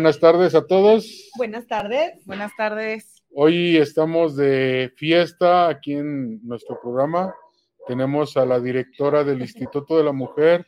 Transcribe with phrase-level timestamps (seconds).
[0.00, 1.30] Buenas tardes a todos.
[1.36, 2.24] Buenas tardes.
[2.24, 3.22] Buenas tardes.
[3.34, 7.34] Hoy estamos de fiesta aquí en nuestro programa.
[7.86, 10.66] Tenemos a la directora del Instituto de la Mujer,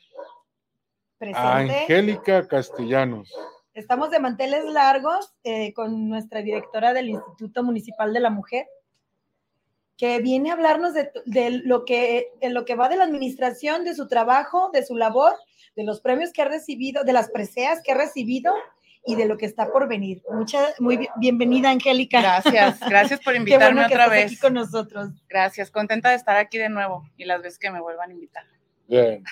[1.16, 1.40] Presente.
[1.40, 3.34] Angélica Castellanos.
[3.72, 8.66] Estamos de manteles largos eh, con nuestra directora del Instituto Municipal de la Mujer,
[9.96, 13.84] que viene a hablarnos de, de lo, que, de lo que va de la administración,
[13.84, 15.32] de su trabajo, de su labor,
[15.74, 18.52] de los premios que ha recibido, de las preseas que ha recibido
[19.04, 20.22] y de lo que está por venir.
[20.30, 22.20] Mucha, muy bi- bienvenida, Angélica.
[22.20, 24.26] Gracias, gracias por Qué invitarme bueno que otra estás vez.
[24.32, 25.08] aquí con nosotros.
[25.28, 28.44] Gracias, contenta de estar aquí de nuevo y las veces que me vuelvan a invitar.
[28.88, 29.24] Bien.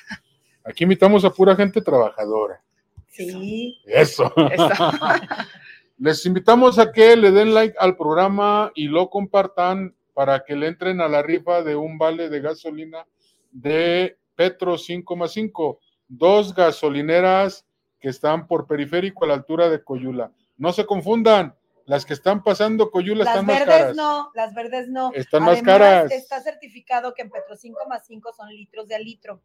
[0.65, 2.61] Aquí invitamos a pura gente trabajadora.
[3.09, 3.79] Sí.
[3.87, 4.33] Eso.
[4.51, 4.69] Eso.
[5.99, 10.67] Les invitamos a que le den like al programa y lo compartan para que le
[10.69, 13.05] entren a la rifa de un vale de gasolina
[13.51, 15.79] de Petro 5,5.
[16.09, 17.67] Dos gasolineras
[18.01, 20.33] que están por periférico a la altura de Coyula.
[20.57, 21.55] No se confundan,
[21.87, 23.97] las que están pasando Coyula Las están más verdes caras.
[23.97, 25.13] no, las verdes no.
[25.13, 26.13] Están más caras.
[26.13, 29.43] Está certificado que en Petro 5,5 son litros de a litro.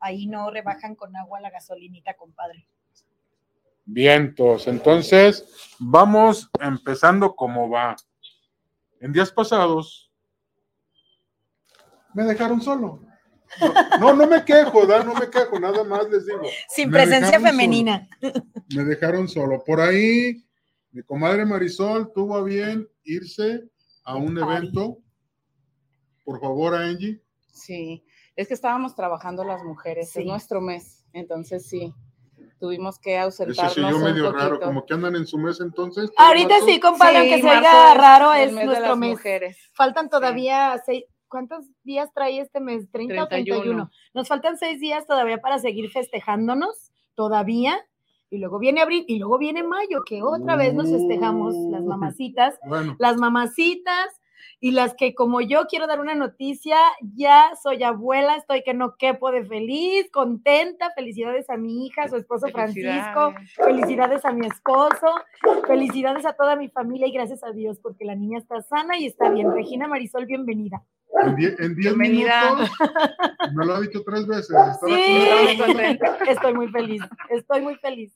[0.00, 2.66] Ahí no rebajan con agua la gasolinita, compadre.
[3.84, 4.66] Vientos.
[4.66, 7.94] Entonces, vamos empezando como va.
[9.00, 10.10] En días pasados,
[12.12, 13.00] me dejaron solo.
[13.60, 15.02] No, no, no me quejo, ¿da?
[15.04, 16.42] no me quejo, nada más les digo.
[16.68, 18.08] Sin Me presencia femenina.
[18.74, 19.62] Me dejaron solo.
[19.64, 20.44] Por ahí,
[20.92, 23.64] mi comadre Marisol tuvo a bien irse
[24.04, 24.98] a un evento.
[26.24, 27.20] Por favor, Angie.
[27.52, 28.04] Sí,
[28.36, 30.20] es que estábamos trabajando las mujeres, Sí.
[30.20, 31.94] es nuestro mes, entonces sí,
[32.58, 36.10] tuvimos que ausentarnos se oyó un medio raro, como que andan en su mes entonces.
[36.16, 36.66] Ahorita Marzo.
[36.66, 39.10] sí, compadre, aunque se oiga raro, es nuestro mes.
[39.10, 39.56] mujeres.
[39.72, 41.04] Faltan todavía seis.
[41.34, 42.88] ¿Cuántos días trae este mes?
[42.92, 43.28] ¿30 o 31?
[43.28, 43.90] 31.
[44.14, 47.74] Nos faltan seis días todavía para seguir festejándonos, todavía.
[48.30, 52.56] Y luego viene abril y luego viene mayo, que otra vez nos festejamos las mamacitas.
[52.64, 54.20] Bueno, las mamacitas
[54.60, 58.94] y las que como yo quiero dar una noticia, ya soy abuela, estoy que no
[58.96, 64.46] quepo de feliz, contenta, felicidades a mi hija, a su esposo Francisco, felicidades a mi
[64.46, 65.08] esposo,
[65.66, 69.06] felicidades a toda mi familia y gracias a Dios porque la niña está sana y
[69.06, 69.52] está bien.
[69.52, 70.84] Regina Marisol, bienvenida.
[71.22, 72.54] En die- en 10 Bienvenida.
[72.54, 72.70] minutos,
[73.54, 74.56] me lo ha dicho tres veces.
[74.84, 75.26] Sí.
[76.28, 78.12] Estoy muy feliz, estoy muy feliz.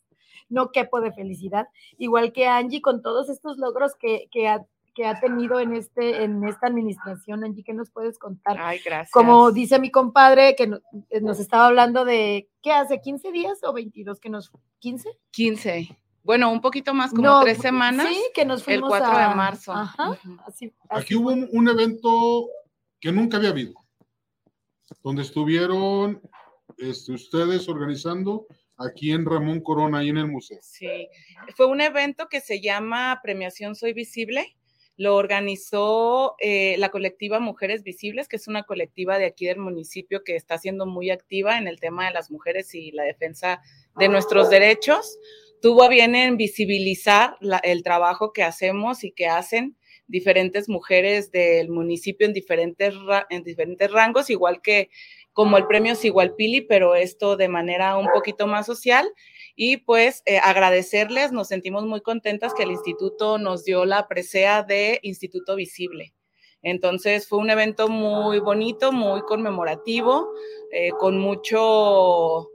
[0.49, 4.65] No quepo de felicidad, igual que Angie con todos estos logros que, que ha
[4.95, 8.57] que ha tenido en este en esta administración, Angie, ¿qué nos puedes contar?
[8.59, 9.13] Ay, gracias.
[9.13, 13.01] Como dice mi compadre, que no- eh, nos estaba hablando de, ¿qué hace?
[13.01, 14.51] ¿15 días o 22 que nos,
[14.81, 15.09] 15?
[15.31, 15.97] 15.
[16.25, 18.09] Bueno, un poquito más, como No, tres semanas.
[18.09, 19.73] Sí, que nos el fuimos 4 a- de marzo.
[19.73, 20.37] Ajá, Ujú.
[20.45, 22.49] así, Aquí así hubo un, un evento
[23.01, 23.75] que nunca había habido,
[25.03, 26.21] donde estuvieron
[26.79, 30.59] este, ustedes organizando aquí en Ramón Corona, ahí en el museo.
[30.63, 31.09] Sí,
[31.57, 34.57] fue un evento que se llama Premiación Soy Visible.
[34.97, 40.25] Lo organizó eh, la colectiva Mujeres Visibles, que es una colectiva de aquí del municipio
[40.25, 43.61] que está siendo muy activa en el tema de las mujeres y la defensa
[43.97, 45.19] de nuestros derechos.
[45.63, 49.77] Tuvo a bien en visibilizar el trabajo que hacemos y que hacen
[50.09, 52.95] diferentes mujeres del municipio en diferentes,
[53.31, 54.91] en diferentes rangos, igual que
[55.33, 59.09] como el premio Sigualpili, pero esto de manera un poquito más social
[59.55, 64.65] y pues eh, agradecerles, nos sentimos muy contentas que el instituto nos dio la presea
[64.65, 66.13] de Instituto Visible.
[66.63, 70.29] Entonces fue un evento muy bonito, muy conmemorativo,
[70.73, 72.49] eh, con mucho,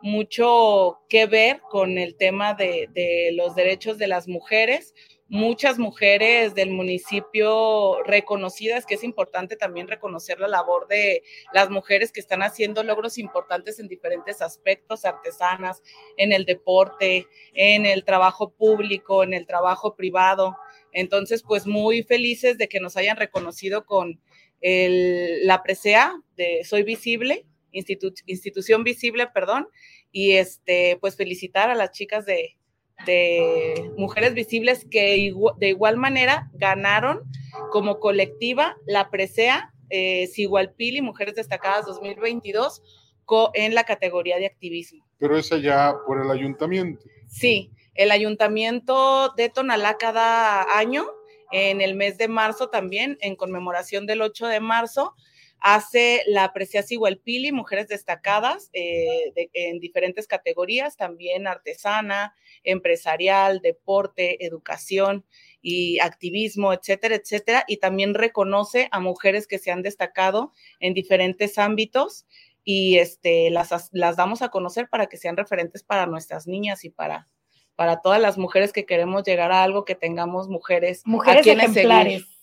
[0.00, 4.94] mucho que ver con el tema de, de los derechos de las mujeres.
[5.32, 11.22] Muchas mujeres del municipio reconocidas, que es importante también reconocer la labor de
[11.52, 15.84] las mujeres que están haciendo logros importantes en diferentes aspectos, artesanas,
[16.16, 20.56] en el deporte, en el trabajo público, en el trabajo privado.
[20.92, 24.20] Entonces, pues muy felices de que nos hayan reconocido con
[24.60, 29.68] el- la presea de Soy Visible, institu- institución visible, perdón,
[30.10, 32.56] y este, pues felicitar a las chicas de,
[33.06, 37.22] de Mujeres Visibles que de igual manera ganaron
[37.70, 42.82] como colectiva la presea eh, Sigualpili Mujeres Destacadas 2022
[43.24, 45.04] co- en la categoría de activismo.
[45.18, 47.04] Pero esa ya por el ayuntamiento.
[47.26, 51.04] Sí, el ayuntamiento de Tonalá cada año,
[51.52, 55.14] en el mes de marzo también, en conmemoración del 8 de marzo,
[55.60, 62.34] hace la Precias Igualpili, mujeres destacadas eh, de- en diferentes categorías, también artesana,
[62.64, 65.24] empresarial, deporte, educación
[65.62, 71.58] y activismo, etcétera, etcétera, y también reconoce a mujeres que se han destacado en diferentes
[71.58, 72.26] ámbitos
[72.64, 76.90] y este, las, las damos a conocer para que sean referentes para nuestras niñas y
[76.90, 77.26] para,
[77.76, 82.39] para todas las mujeres que queremos llegar a algo, que tengamos mujeres, mujeres ejemplares.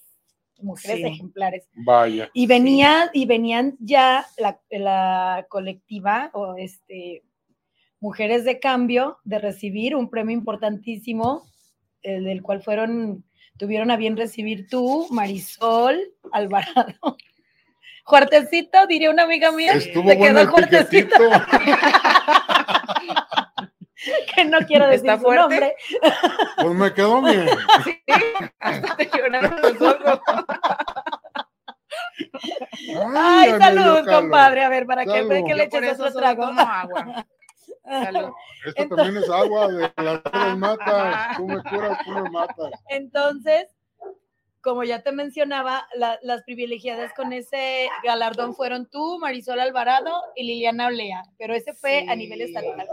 [0.62, 1.68] Mujeres ejemplares.
[1.74, 2.30] Vaya.
[2.33, 7.24] Y venía, y venían ya la, la colectiva o este
[8.00, 11.48] Mujeres de Cambio de recibir un premio importantísimo,
[12.04, 13.24] el del cual fueron,
[13.57, 16.00] tuvieron a bien recibir tú, Marisol
[16.31, 16.94] Alvarado.
[18.04, 19.74] Juartecito, diría una amiga mía.
[19.74, 21.15] Estuvo bueno quedó el Juartecito.
[24.36, 25.42] que no quiero decir ¿Está su fuerte?
[25.42, 25.75] nombre.
[26.62, 27.48] Pues me quedó bien.
[27.83, 28.01] Sí,
[28.59, 30.21] hasta te lloraron los ojos.
[33.15, 34.63] Ay, dio salud, compadre.
[34.63, 35.27] A ver, para que, Salud.
[35.30, 36.45] para que le eches otro trago.
[36.48, 37.25] tomo agua.
[37.83, 38.30] Salud.
[38.65, 41.38] Esto Entonces- también es agua de las matas.
[41.38, 42.71] Tú me curas, tú me matas.
[42.89, 43.68] Entonces,
[44.62, 50.44] como ya te mencionaba, la- las privilegiadas con ese galardón fueron tú, Marisol Alvarado y
[50.44, 52.88] Liliana Olea, pero ese fue a nivel estatal.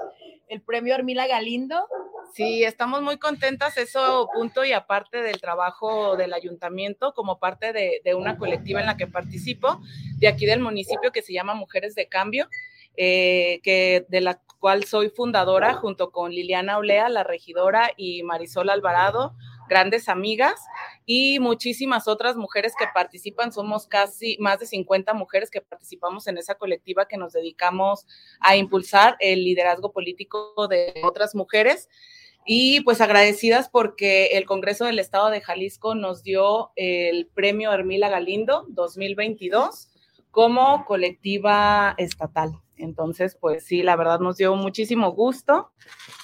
[0.49, 1.87] El premio Armila Galindo,
[2.35, 8.14] Sí, estamos muy contentas, eso punto y aparte del trabajo del ayuntamiento, como parte de,
[8.17, 9.81] una colectiva en la que participo,
[10.17, 12.49] de aquí del municipio que se llama Mujeres de Cambio,
[12.96, 18.69] eh, que de la cual soy fundadora junto con Liliana Olea, la regidora, y Marisol
[18.69, 19.37] Alvarado,
[19.69, 20.61] grandes amigas,
[21.06, 23.52] y muchísimas otras mujeres que participan.
[23.52, 28.06] Somos casi más de 50 mujeres que participamos en esa colectiva que nos dedicamos
[28.40, 31.88] a impulsar el liderazgo político de otras mujeres.
[32.46, 38.11] Y pues agradecidas porque el Congreso del Estado de Jalisco nos dio el premio Hermila
[38.11, 39.88] Galindo 2022
[40.31, 42.63] como colectiva estatal.
[42.76, 45.73] Entonces, pues sí, la verdad nos dio muchísimo gusto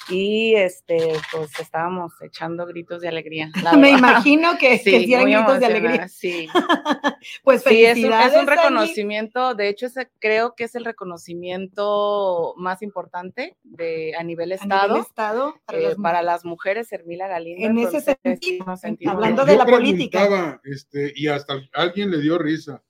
[0.08, 3.50] y este, pues estábamos echando gritos de alegría.
[3.79, 6.08] me imagino que, Sí, que gritos de alegría.
[6.08, 6.49] Sí,
[7.44, 12.82] Pues Sí, es un, es reconocimiento, de hecho, ese, creo que es el reconocimiento más
[12.82, 17.29] importante de, a nivel A Estado nivel estado, para eh, las para las mujeres, Hermila
[17.29, 17.67] Galindo.
[17.67, 18.64] En ese sentido,
[19.11, 20.61] hablando Yo de la política.
[20.64, 22.82] Este, y hasta alguien le dio risa.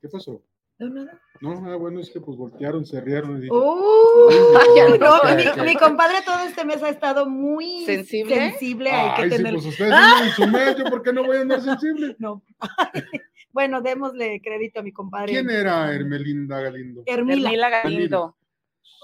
[0.00, 0.42] ¿Qué pasó?
[0.90, 1.06] No.
[1.40, 3.38] No, ah, bueno, es que pues voltearon, se rieron.
[3.38, 4.30] y dije, Uh,
[4.76, 5.36] ya no, no.
[5.36, 8.34] mi, mi compadre todo este mes ha estado muy ¿Sensible?
[8.34, 9.54] sensible, hay que sí, tener.
[9.54, 12.14] pues ustedes andan en su mes, ¿yo por qué no voy a andar sensible?
[12.20, 12.42] No.
[13.52, 15.32] bueno, démosle crédito a mi compadre.
[15.32, 17.02] ¿Quién era Hermelinda Galindo?
[17.06, 17.48] Hermila.
[17.48, 18.36] Hermila Galindo.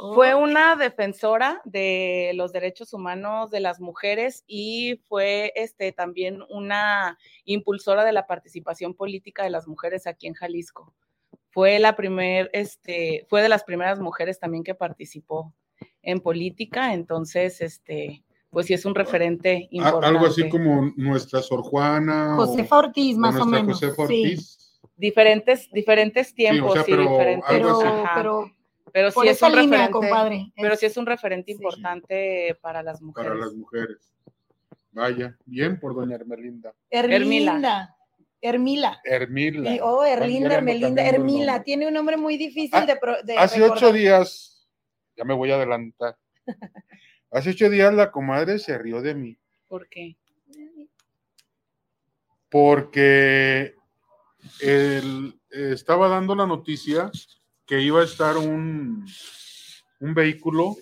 [0.01, 6.39] Oh, Fue una defensora de los derechos humanos de las mujeres y fue este, también
[6.51, 10.95] una impulsora de la participación política de las mujeres aquí en Jalisco.
[11.59, 15.53] Fue la primer, este, fue de las primeras mujeres también que participó
[16.03, 20.07] en política, entonces, este, pues sí es un referente importante.
[20.07, 22.37] Algo así como nuestra Sor Juana.
[22.39, 23.81] o- Josefa Ortiz, o más o menos.
[23.81, 24.23] Josefa sí.
[24.23, 24.79] Ortiz.
[24.97, 27.49] diferentes, diferentes tiempos, sea, sí, pero diferentes.
[27.51, 27.99] algo Pero, así.
[28.05, 28.13] Ajá.
[28.15, 28.51] pero
[28.93, 30.53] Pero sí es un línea, referente, compadre.
[30.55, 31.57] pero sí es un referente Sí.
[31.57, 33.31] importante para las mujeres.
[33.33, 34.13] para las mujeres.
[34.93, 36.73] Vaya, bien por doña Hermelinda.
[36.89, 37.97] Herminda.
[38.41, 39.01] Hermila.
[39.05, 39.75] Hermila.
[39.75, 41.63] Y- oh, Herlinda, Van Hermelinda, cambiando el Hermila.
[41.65, 43.77] Tiene un nombre muy difícil Ah, de, pro- de Hace recordar.
[43.79, 44.69] ocho días,
[45.17, 46.17] ya me voy a adelantar.
[47.31, 50.17] Hace ocho días la comadre se rió de mí ¿Por qué?
[52.51, 53.75] porque
[54.61, 57.11] él, estaba dando la noticia
[57.67, 59.05] que iba a estar un,
[60.01, 60.75] un vehículo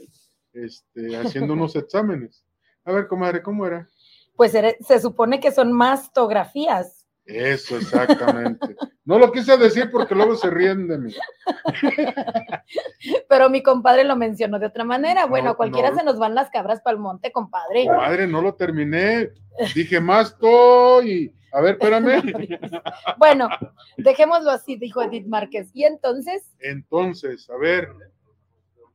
[0.52, 2.44] este, haciendo unos exámenes.
[2.84, 3.88] A ver, comadre, ¿cómo era?
[4.36, 6.95] Pues se supone que son mastografías.
[7.26, 8.76] Eso, exactamente.
[9.04, 11.14] No lo quise decir porque luego se ríen de mí.
[13.28, 15.26] Pero mi compadre lo mencionó de otra manera.
[15.26, 15.99] Bueno, No, cualquiera no.
[15.99, 17.87] se nos van las cabras para el monte, compadre.
[17.87, 19.30] Comadre, no lo terminé.
[19.75, 21.33] Dije, más estoy.
[21.52, 22.23] A ver, espérame.
[23.18, 23.49] Bueno,
[23.97, 25.71] dejémoslo así, dijo Edith Márquez.
[25.73, 27.88] Y entonces, Entonces, a ver,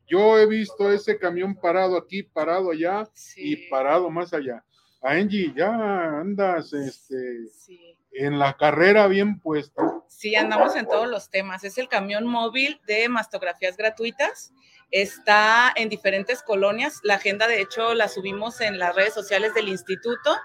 [0.07, 3.03] yo he visto ese camión parado aquí, parado allá
[3.35, 4.63] y parado más allá.
[5.01, 7.97] A Angie, ya andas este, sí.
[8.11, 9.81] En la carrera bien puesta.
[10.07, 11.63] Sí, andamos en todos los temas.
[11.63, 14.53] Es el camión móvil de mastografías gratuitas.
[14.91, 16.99] Está en diferentes colonias.
[17.03, 20.37] La agenda, de hecho, la subimos en las redes sociales del instituto.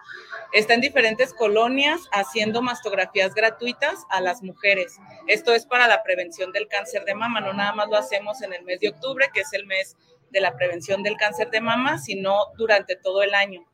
[0.52, 4.96] Está en diferentes colonias haciendo mastografías gratuitas a las mujeres.
[5.26, 7.40] Esto es para la prevención del cáncer de mama.
[7.40, 9.96] No nada más lo hacemos en el mes de octubre, que es el mes
[10.30, 13.66] de la prevención del cáncer de mama, sino durante todo el año.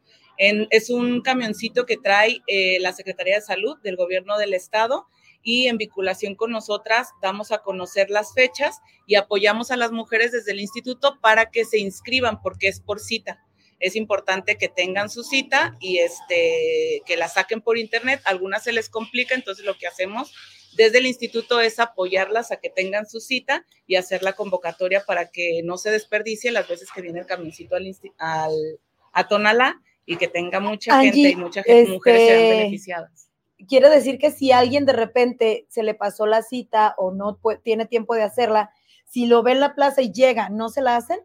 [0.42, 5.06] En- es un camioncito que trae eh, la Secretaría de Salud del Gobierno del Estado
[5.40, 10.32] y en vinculación con nosotras damos a conocer las fechas y apoyamos a las mujeres
[10.32, 13.40] desde el instituto para que se inscriban porque es por cita.
[13.78, 18.20] Es importante que tengan su cita y este, que la saquen por internet.
[18.24, 20.32] Algunas se les complica, entonces lo que hacemos
[20.76, 25.30] desde el instituto es apoyarlas a que tengan su cita y hacer la convocatoria para
[25.30, 28.80] que no se desperdicie las veces que viene el camioncito al,
[29.12, 33.28] a Tonalá y que tenga mucha gente y muchas mujeres sean este, beneficiadas.
[33.68, 37.86] Quiero decir que si alguien de repente se le pasó la cita o no tiene
[37.86, 38.70] tiempo de hacerla,
[39.08, 41.20] si lo ve en la plaza y llega, ¿no se la hacen?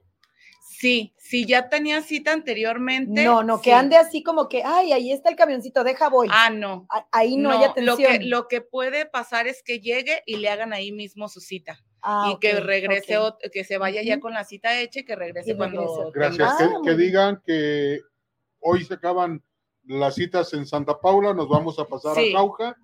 [0.69, 3.23] Sí, si ya tenía cita anteriormente.
[3.23, 6.27] No, no, que ande así como que, ay, ahí está el camioncito, deja voy.
[6.31, 6.87] Ah, no.
[7.11, 7.85] ahí no, hay atención.
[7.85, 11.39] Lo que, lo que puede pasar es que llegue y le hagan ahí mismo su
[11.39, 11.83] cita.
[12.01, 13.17] Ah, y que regrese,
[13.51, 16.11] que se vaya ya con la cita hecha y que regrese cuando.
[16.13, 16.53] Gracias.
[16.83, 18.01] que, digan que
[18.59, 19.43] hoy se acaban
[19.83, 22.75] las citas en Santa Paula, nos vamos a pasar a Jauja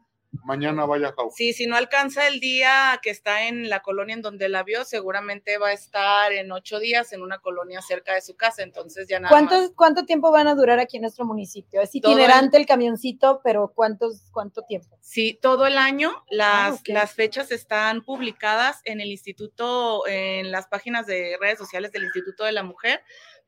[0.44, 4.22] mañana vaya a Sí, si no alcanza el día que está en la colonia en
[4.22, 8.22] donde la vio, seguramente va a estar en ocho días en una colonia cerca de
[8.22, 11.82] su casa, entonces ya nada ¿Cuánto, ¿Cuánto tiempo van a durar aquí en nuestro municipio?
[11.82, 14.98] Es itinerante el, camioncito, pero ¿cuántos, ¿cuánto tiempo?
[15.02, 16.12] Sí, todo el año.
[16.30, 21.92] Las, ah, las fechas están publicadas en el instituto, en las páginas de redes sociales
[21.92, 23.04] del Instituto de la Mujer.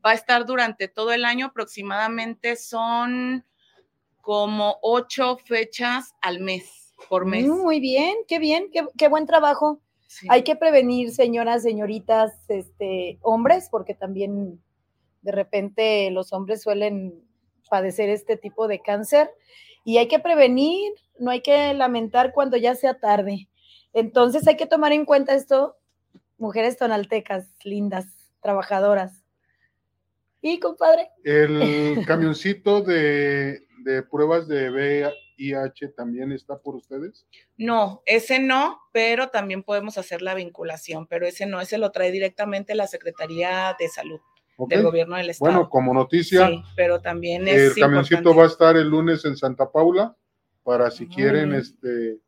[0.05, 3.43] Va a estar durante todo el año, aproximadamente son
[4.21, 7.47] como ocho fechas al mes, por mes.
[7.47, 9.81] Mm, muy bien, qué bien, qué, buen trabajo.
[10.29, 14.61] Hay que prevenir, señoras, señoritas, este, hombres, porque también
[15.21, 17.23] de repente los hombres suelen
[17.69, 19.31] padecer este tipo de cáncer
[19.83, 23.49] y hay que prevenir, no hay que lamentar cuando ya sea tarde.
[23.91, 25.77] Entonces hay que tomar en cuenta esto,
[26.37, 28.05] mujeres tonaltecas, lindas,
[28.41, 29.24] trabajadoras.
[30.47, 31.09] Y compadre.
[31.23, 34.71] El camioncito de de pruebas de
[35.37, 37.25] VIH también está por ustedes?
[37.55, 42.11] No, ese no, pero también podemos hacer la vinculación, pero ese no, ese lo trae
[42.11, 44.19] directamente la Secretaría de Salud.
[44.67, 45.51] del gobierno del estado.
[45.51, 49.37] Bueno, como noticia, sí, pero también es el camioncito va a estar el lunes en
[49.37, 50.15] Santa Paula
[50.63, 52.19] para si quieren este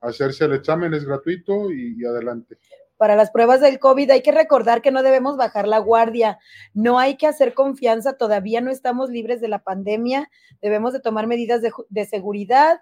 [0.00, 2.58] hacerse el examen es gratuito y adelante
[2.96, 6.38] para las pruebas del COVID, hay que recordar que no debemos bajar la guardia,
[6.74, 11.26] no hay que hacer confianza, todavía no estamos libres de la pandemia, debemos de tomar
[11.26, 12.80] medidas de, seguridad,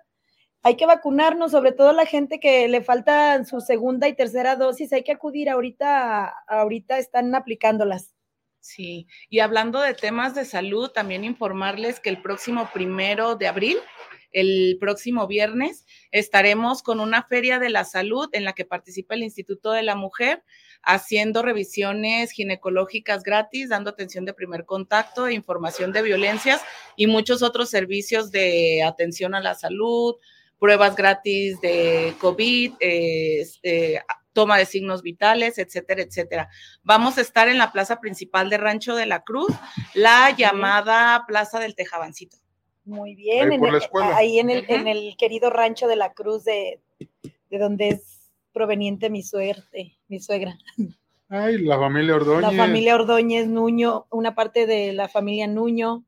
[0.63, 4.93] hay que vacunarnos, sobre todo la gente que le falta su segunda y tercera dosis,
[4.93, 8.15] hay que acudir ahorita, ahorita están aplicándolas.
[8.61, 13.77] Sí, y hablando de temas de salud, también informarles que el próximo primero de abril
[14.35, 19.23] el próximo viernes estaremos con una feria de la salud en la que participa el
[19.23, 20.43] Instituto de la Mujer
[20.83, 26.61] haciendo revisiones ginecológicas gratis, dando atención de primer contacto, información de violencias
[26.97, 30.17] y muchos otros servicios de atención a la salud,
[30.59, 34.03] pruebas gratis de COVID, este,
[34.35, 36.49] toma de signos vitales, etcétera, etcétera.
[36.83, 39.53] Vamos a estar en la plaza principal de Rancho de la Cruz,
[39.95, 42.44] la llamada Plaza del Tejabancito.
[42.85, 43.51] Muy bien,
[44.15, 46.81] ahí, en, el, en, el, querido rancho de la Cruz de,
[47.51, 50.59] de donde es proveniente mi suerte, mi suegra.
[51.29, 52.43] Ay, la familia Ordóñez.
[52.43, 56.05] La familia Ordóñez, Nuño, una parte de la familia Nuño.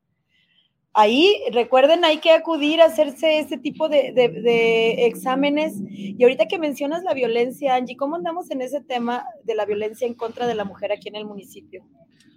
[0.92, 5.74] Ahí, recuerden, hay que acudir a hacerse este tipo de, de, de, exámenes.
[5.88, 10.06] Y ahorita que mencionas la violencia, Angie, ¿cómo andamos en ese tema de la violencia
[10.06, 11.84] en contra de la mujer aquí en el municipio?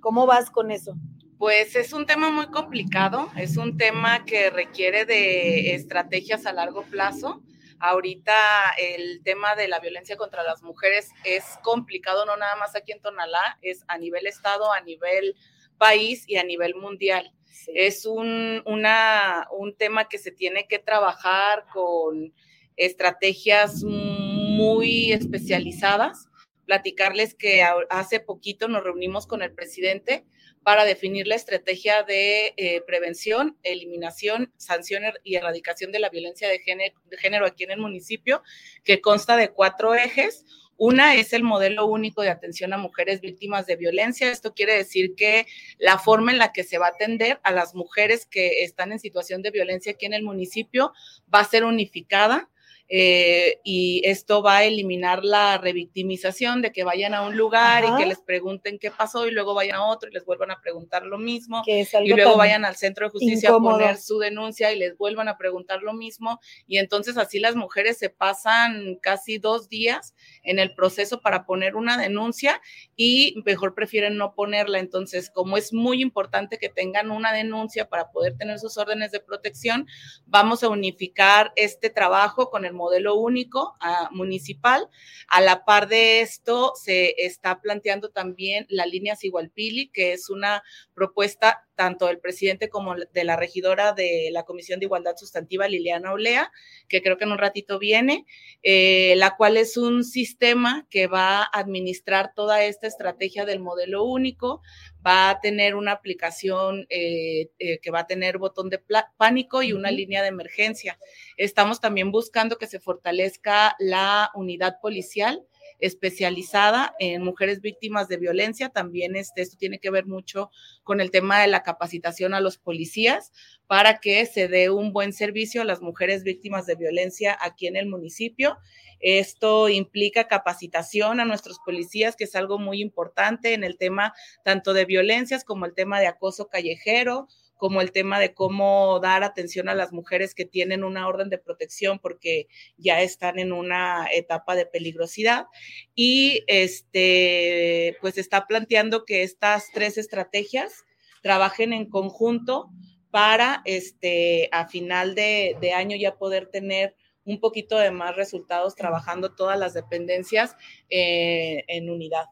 [0.01, 0.95] ¿Cómo vas con eso?
[1.39, 6.83] Pues es un tema muy complicado, es un tema que requiere de estrategias a largo
[6.83, 7.41] plazo.
[7.79, 8.35] Ahorita
[8.77, 12.99] el tema de la violencia contra las mujeres es complicado, no nada más aquí en
[12.99, 15.33] Tonalá, es a nivel estado, a nivel
[15.77, 17.31] país y a nivel mundial.
[17.67, 22.33] Es un, una, un tema que se tiene que trabajar con
[22.75, 26.27] estrategias muy especializadas.
[26.65, 30.25] Platicarles que hace poquito nos reunimos con el presidente
[30.63, 36.59] para definir la estrategia de eh, prevención, eliminación, sanción y erradicación de la violencia de
[36.59, 38.43] género, aquí en el municipio,
[38.83, 40.45] que consta de cuatro ejes.
[40.77, 44.31] Una es el modelo único de atención a mujeres víctimas de violencia.
[44.31, 45.45] Esto quiere decir que
[45.77, 48.99] la forma en la que se va a atender a las mujeres que están en
[48.99, 50.93] situación de violencia aquí en el municipio
[51.33, 52.49] va a ser unificada
[52.91, 58.01] eh, y esto va a eliminar la revictimización de que vayan a un lugar y
[58.01, 61.05] que les pregunten qué pasó y luego vayan a otro y les vuelvan a preguntar
[61.05, 64.97] lo mismo y luego vayan al centro de justicia a poner su denuncia y les
[64.97, 66.39] vuelvan a preguntar lo mismo.
[66.65, 71.75] Y entonces así las mujeres se pasan casi dos días en el proceso para poner
[71.75, 72.59] una denuncia
[72.95, 74.79] y mejor prefieren no ponerla.
[74.79, 79.19] Entonces, como es muy importante que tengan una denuncia para poder tener sus órdenes de
[79.19, 79.87] protección,
[80.25, 84.89] vamos a unificar este trabajo con el modelo único ah, municipal.
[85.27, 90.63] A la par de esto, se está planteando también la línea Sigualpili, que es una
[90.95, 96.11] propuesta tanto del presidente como de la regidora de la Comisión de Igualdad Sustantiva, Liliana
[96.11, 96.51] Olea,
[96.89, 98.25] que creo que en un ratito viene,
[98.63, 104.03] eh, la cual es un sistema que va a administrar toda esta estrategia del modelo
[104.03, 104.61] único,
[105.07, 108.81] va a tener una aplicación eh, eh, que va a tener botón de
[109.15, 110.99] pánico y una línea de emergencia.
[111.37, 115.45] Estamos también buscando que se fortalezca la unidad policial
[115.79, 118.69] especializada en mujeres víctimas de violencia.
[118.69, 120.51] También este, esto tiene que ver mucho
[120.83, 123.31] con el tema de la capacitación a los policías
[123.67, 127.75] para que se dé un buen servicio a las mujeres víctimas de violencia aquí en
[127.75, 128.57] el municipio.
[128.99, 134.73] Esto implica capacitación a nuestros policías, que es algo muy importante en el tema tanto
[134.73, 137.27] de violencias como el tema de acoso callejero,
[137.59, 141.37] como el tema de cómo dar atención a las mujeres que tienen una orden de
[141.37, 142.47] protección porque
[142.77, 145.45] ya están en una etapa de peligrosidad.
[145.93, 150.85] Y este, pues está planteando que estas tres estrategias
[151.21, 152.69] trabajen en conjunto
[153.11, 159.35] para este, a final de, año ya poder tener un poquito de más resultados trabajando
[159.35, 160.55] todas las dependencias
[160.89, 162.27] eh, en unidad.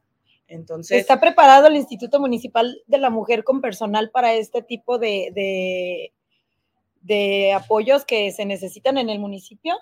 [0.47, 0.99] Entonces.
[0.99, 6.13] ¿Está preparado el Instituto Municipal de la Mujer con personal para este tipo de, de,
[7.01, 9.75] de apoyos que se necesitan en el municipio?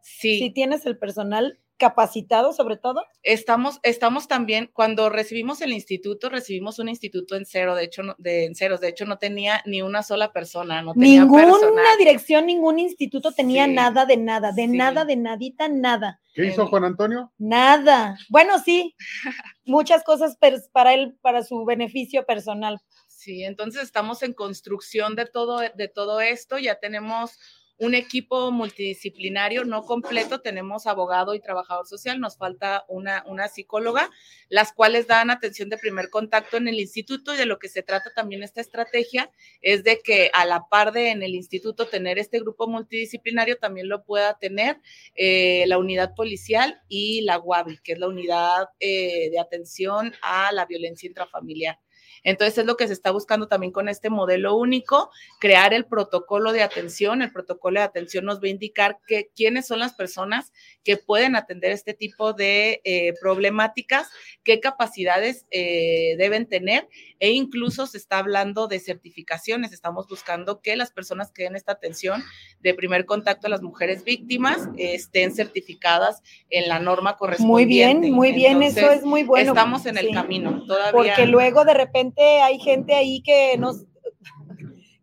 [0.00, 0.38] Sí.
[0.38, 3.02] Si tienes el personal capacitado sobre todo?
[3.22, 8.44] Estamos, estamos también, cuando recibimos el instituto, recibimos un instituto en cero, de hecho, de,
[8.44, 12.78] en ceros, de hecho no tenía ni una sola persona, no tenía Ninguna dirección, ningún
[12.78, 16.20] instituto tenía nada de nada, de nada, de nadita, nada.
[16.34, 17.32] ¿Qué hizo Juan Antonio?
[17.38, 18.16] Nada.
[18.28, 18.94] Bueno, sí,
[19.64, 20.38] muchas cosas
[20.72, 22.80] para él, para su beneficio personal.
[23.08, 27.38] Sí, entonces estamos en construcción de todo, de todo esto, ya tenemos
[27.80, 34.10] un equipo multidisciplinario no completo, tenemos abogado y trabajador social, nos falta una, una psicóloga,
[34.50, 37.82] las cuales dan atención de primer contacto en el instituto y de lo que se
[37.82, 39.30] trata también esta estrategia
[39.62, 43.88] es de que a la par de en el instituto tener este grupo multidisciplinario también
[43.88, 44.76] lo pueda tener
[45.14, 50.52] eh, la unidad policial y la UABI, que es la unidad eh, de atención a
[50.52, 51.78] la violencia intrafamiliar.
[52.24, 56.52] Entonces es lo que se está buscando también con este modelo único, crear el protocolo
[56.52, 57.22] de atención.
[57.22, 60.52] El protocolo de atención nos va a indicar que, quiénes son las personas
[60.84, 64.08] que pueden atender este tipo de eh, problemáticas,
[64.42, 69.72] qué capacidades eh, deben tener e incluso se está hablando de certificaciones.
[69.72, 72.22] Estamos buscando que las personas que den esta atención
[72.60, 77.50] de primer contacto a las mujeres víctimas estén certificadas en la norma correspondiente.
[77.50, 79.52] Muy bien, muy bien, eso es muy bueno.
[79.52, 80.92] Estamos en el camino todavía.
[80.92, 83.72] Porque luego de repente hay gente ahí que no,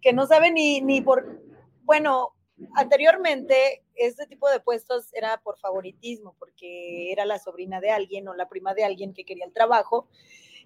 [0.01, 1.41] que no sabe ni, ni por,
[1.83, 2.33] bueno,
[2.75, 8.33] anteriormente este tipo de puestos era por favoritismo, porque era la sobrina de alguien o
[8.33, 10.07] la prima de alguien que quería el trabajo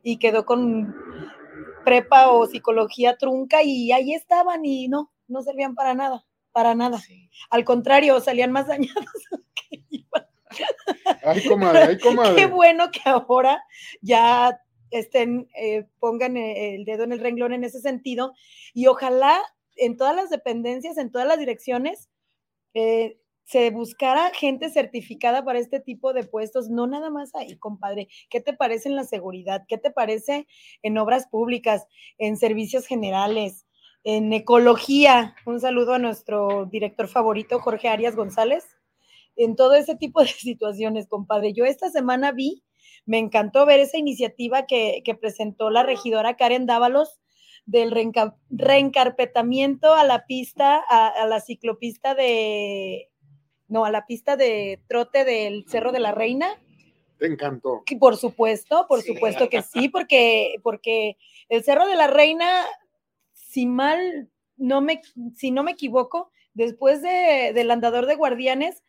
[0.04, 0.96] y quedó con
[1.86, 7.02] prepa o psicología trunca y ahí estaban y no, no servían para nada, para nada.
[7.50, 9.06] Al contrario, salían más dañados
[9.56, 9.84] que
[11.24, 12.36] Ay, comadre, ay, comadre.
[12.36, 13.64] Qué bueno que ahora
[14.02, 14.60] ya
[14.92, 18.34] estén, eh, pongan e, el dedo en el renglón en ese sentido
[18.74, 19.42] y ojalá
[19.76, 22.10] en todas las dependencias, en todas las direcciones,
[22.74, 28.08] eh, se buscara gente certificada para este tipo de puestos, no nada más ahí, compadre.
[28.30, 29.66] ¿Qué te parece en la seguridad?
[29.68, 30.48] ¿Qué te parece
[30.84, 31.86] en obras públicas,
[32.18, 33.66] en servicios generales,
[34.04, 35.36] en ecología?
[35.46, 38.66] Un saludo a nuestro director favorito, Jorge Arias González.
[39.36, 41.54] En todo ese tipo de situaciones, compadre.
[41.54, 42.64] Yo esta semana vi
[43.06, 47.20] me encantó ver esa iniciativa que, presentó la regidora Karen Dávalos
[47.66, 47.92] del
[48.50, 53.10] reencarpetamiento a la pista, a, la ciclopista de,
[53.68, 56.60] no, a la pista de trote del Cerro de la Reina.
[57.18, 57.84] Te encantó.
[58.00, 61.18] Por supuesto, por supuesto que sí, porque, porque
[61.50, 62.66] el Cerro de la Reina,
[63.34, 65.02] si mal, no me,
[65.36, 68.84] si no me equivoco, después de, del andador de guardianes,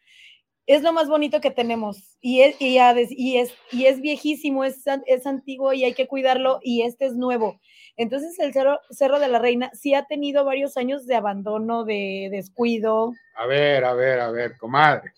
[0.66, 5.26] es lo más bonito que tenemos y es, y, es, y es viejísimo, es, es
[5.26, 7.60] antiguo y hay que cuidarlo y este es nuevo.
[7.96, 12.28] Entonces el Cerro, Cerro de la Reina sí ha tenido varios años de abandono, de
[12.30, 13.12] descuido.
[13.36, 15.12] A ver, a ver, a ver, comadre.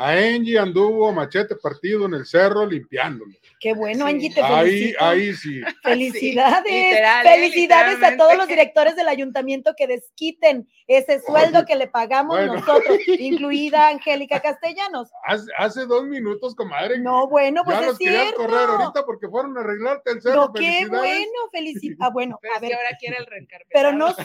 [0.00, 3.34] A Angie anduvo machete partido en el cerro limpiándolo.
[3.60, 5.04] Qué bueno, Angie, te felicito.
[5.04, 5.60] Ahí, ahí sí.
[5.82, 6.72] Felicidades.
[6.72, 7.02] ¿eh?
[7.22, 12.96] Felicidades a todos los directores del ayuntamiento que desquiten ese sueldo que le pagamos nosotros,
[13.18, 15.10] incluida Angélica Castellanos.
[15.58, 16.98] Hace, dos minutos, comadre.
[16.98, 18.36] No, bueno, pues ya es los cierto.
[18.36, 20.46] correr ahorita porque fueron a arreglarte el cerro.
[20.46, 21.80] No, qué bueno, felicidades.
[22.00, 22.74] Ah, bueno, pero a ver.
[22.74, 23.26] ahora quiere el
[23.68, 24.24] Pero no son,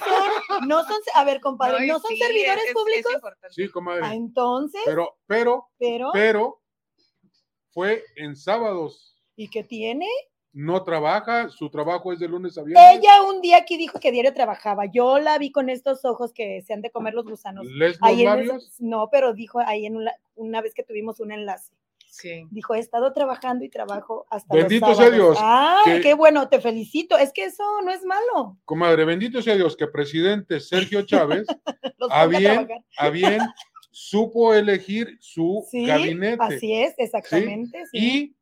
[0.67, 3.13] no son, a ver, compadre, ¿no, son servidores públicos?
[3.49, 4.01] sí, comadre.
[4.05, 4.81] Ah, entonces.
[4.85, 6.61] Pero, pero, pero, pero,
[7.71, 9.15] fue en sábados.
[9.35, 10.07] ¿Y qué tiene?
[10.55, 12.97] no trabaja, su trabajo es de lunes a viernes.
[12.97, 14.85] Ella un día aquí dijo que diario trabajaba.
[14.85, 17.65] Yo la vi con estos ojos que se han de comer los gusanos.
[17.65, 18.09] ¿Les los
[18.79, 21.73] en no, pero dijo ahí en una, una vez que tuvimos un enlace.
[22.09, 22.47] Sí.
[22.51, 25.35] Dijo, he estado trabajando y trabajo hasta Bendito los sea sábados".
[25.35, 27.17] Dios, Ay, que- qué bueno, te felicito.
[27.17, 28.57] Es que eso no es malo.
[28.63, 31.45] Comadre, bendito sea Dios que presidente Sergio Chávez
[32.09, 33.39] a bien, a bien
[33.97, 36.43] supo elegir su Sí, gabinete.
[36.43, 37.85] así es, exactamente.
[37.91, 37.97] sí.
[37.97, 38.35] Y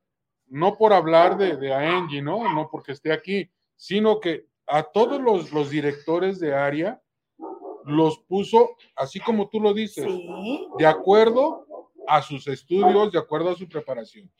[0.47, 2.51] no por hablar de, de Angie, ¿no?
[2.55, 6.99] No porque esté aquí, sino que a todos los, los directores de área
[7.85, 10.07] los puso, así como tú lo dices,
[10.79, 11.67] de acuerdo
[12.07, 14.31] a sus estudios, de acuerdo a su preparación.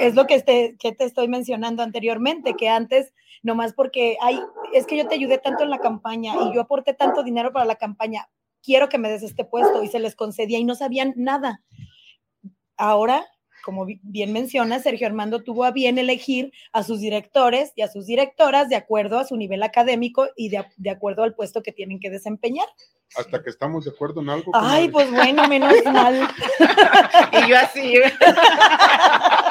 [0.00, 4.40] es lo que te, que te estoy mencionando anteriormente, que antes, nomás porque, ay,
[4.72, 7.64] es que yo te ayudé tanto en la campaña y yo aporté tanto dinero para
[7.64, 8.28] la campaña,
[8.68, 11.62] quiero que me des este puesto y se les concedía y no sabían nada.
[12.76, 13.24] Ahora,
[13.64, 17.88] como bi- bien menciona, Sergio Armando tuvo a bien elegir a sus directores y a
[17.88, 21.72] sus directoras de acuerdo a su nivel académico y de, de acuerdo al puesto que
[21.72, 22.66] tienen que desempeñar.
[23.16, 24.52] Hasta que estamos de acuerdo en algo.
[24.54, 26.28] Ay, pues bueno, menos mal.
[27.32, 27.94] Y yo así.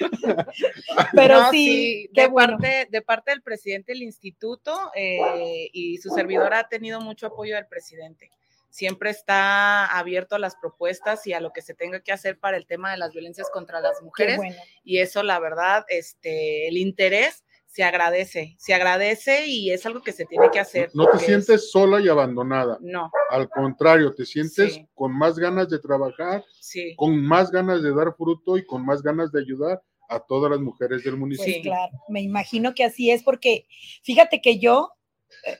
[1.12, 2.58] Pero No, sí, de, bueno.
[2.58, 7.54] parte, de parte del presidente del instituto eh, y su servidora ha tenido mucho apoyo
[7.54, 8.30] del presidente.
[8.70, 12.56] Siempre está abierto a las propuestas y a lo que se tenga que hacer para
[12.56, 14.38] el tema de las violencias contra las mujeres.
[14.38, 14.56] bueno.
[14.82, 20.12] Y eso, la verdad, este, el interés se agradece, se agradece y es algo que
[20.12, 20.90] se tiene que hacer.
[20.92, 22.76] No te es- sientes sola y abandonada.
[22.82, 24.86] No, Al contrario, te sientes Sí.
[24.94, 26.94] con más ganas de trabajar, sí.
[26.96, 30.60] con más ganas de dar fruto y con más ganas de ayudar a todas las
[30.60, 31.54] mujeres del Pues municipio.
[31.54, 31.62] Sí.
[31.62, 33.66] claro, me imagino que así es porque
[34.02, 34.90] fíjate que yo,
[35.46, 35.56] eh,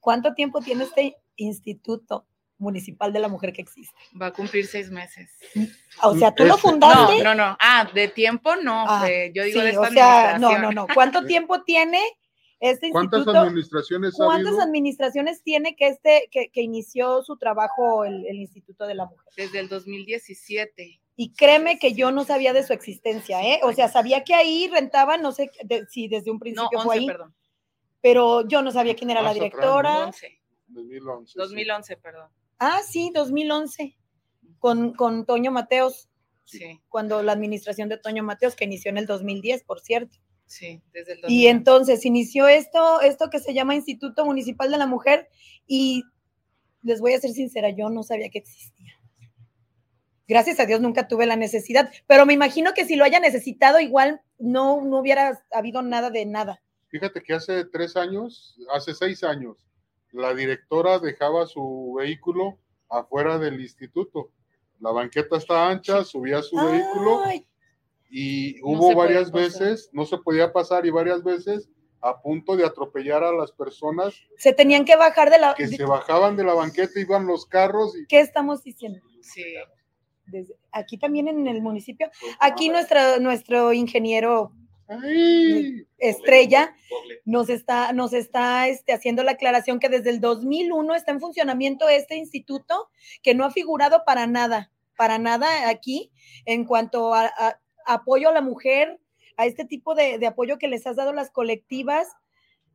[0.00, 2.26] ¿cuánto tiempo tiene este instituto
[2.58, 3.94] municipal de la mujer que existe?
[4.20, 5.30] Va a cumplir seis meses.
[6.02, 7.22] O sea, tú lo fundaste.
[7.22, 7.56] No, no, no.
[7.60, 8.84] Ah, de tiempo no.
[8.88, 10.86] Ah, de- yo digo sí, de esta o sea, no, no, no.
[10.94, 12.00] ¿Cuánto tiempo tiene
[12.60, 13.38] este ¿Cuántas instituto?
[13.40, 18.94] administraciones ¿Cuántas administraciones tiene que este que, que inició su trabajo el, el Instituto de
[18.94, 19.26] la Mujer?
[19.36, 21.00] Desde el 2017.
[21.16, 23.60] Y créeme que yo no sabía de su existencia, ¿eh?
[23.62, 26.84] O sea, sabía que ahí rentaban, no sé de- si desde un No, principio 11,
[26.84, 27.34] fue ahí, perdón.
[28.00, 30.06] pero yo no sabía quién era la atrás, directora.
[30.06, 30.40] 11.
[30.68, 31.32] 2011.
[31.32, 31.38] sí.
[31.38, 32.30] 2011, perdón.
[32.66, 33.94] Ah, sí, 2011,
[34.58, 36.08] con, con Toño Mateos,
[36.44, 40.18] Sí, cuando la administración de Toño Mateos, que inició en el 2010, por cierto.
[40.46, 41.32] sí, desde el 2011.
[41.34, 45.28] Y entonces inició esto, esto que se llama Instituto Municipal de la Mujer,
[45.66, 46.04] y
[46.82, 48.92] les voy a ser sincera, yo no sabía que existía.
[50.26, 53.80] Gracias a Dios nunca tuve la necesidad, pero me imagino que si lo haya necesitado,
[53.80, 56.62] igual no, no hubiera habido nada de nada.
[56.88, 59.56] Fíjate que hace tres años, hace seis años,
[60.14, 64.30] la directora dejaba su vehículo afuera del instituto.
[64.78, 67.22] La banqueta está ancha, subía su vehículo
[68.10, 71.68] y No hubo varias veces, no se podía pasar y varias veces
[72.00, 75.54] a punto de atropellar a las personas se tenían que bajar de la...
[75.54, 79.00] que se bajaban de la banqueta, iban los carros y ¿Qué estamos diciendo?
[79.20, 79.42] Sí,
[80.26, 82.10] Desde- aquí también en el municipio.
[82.40, 84.52] Aquí nuestra, nuestro ingeniero
[85.98, 86.74] Estrella
[87.24, 91.88] nos está, nos está este, haciendo la aclaración que desde el 2001 está en funcionamiento
[91.88, 92.90] este instituto
[93.22, 96.12] que no ha figurado para nada, para nada aquí
[96.44, 98.98] en cuanto a, a apoyo a la mujer,
[99.36, 102.08] a este tipo de, de apoyo que les has dado las colectivas.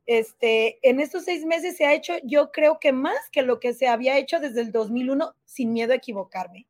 [0.06, 3.74] Este, en estos seis meses se ha hecho, yo creo que más que lo que
[3.74, 6.66] se había hecho desde el 2001, sin miedo a equivocarme.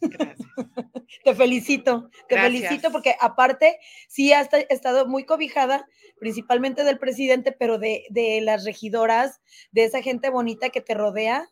[0.00, 0.48] Gracias.
[1.24, 2.62] te felicito, te Gracias.
[2.62, 5.86] felicito porque aparte sí has esta- estado muy cobijada,
[6.18, 9.40] principalmente del presidente, pero de, de las regidoras,
[9.72, 11.48] de esa gente bonita que te rodea,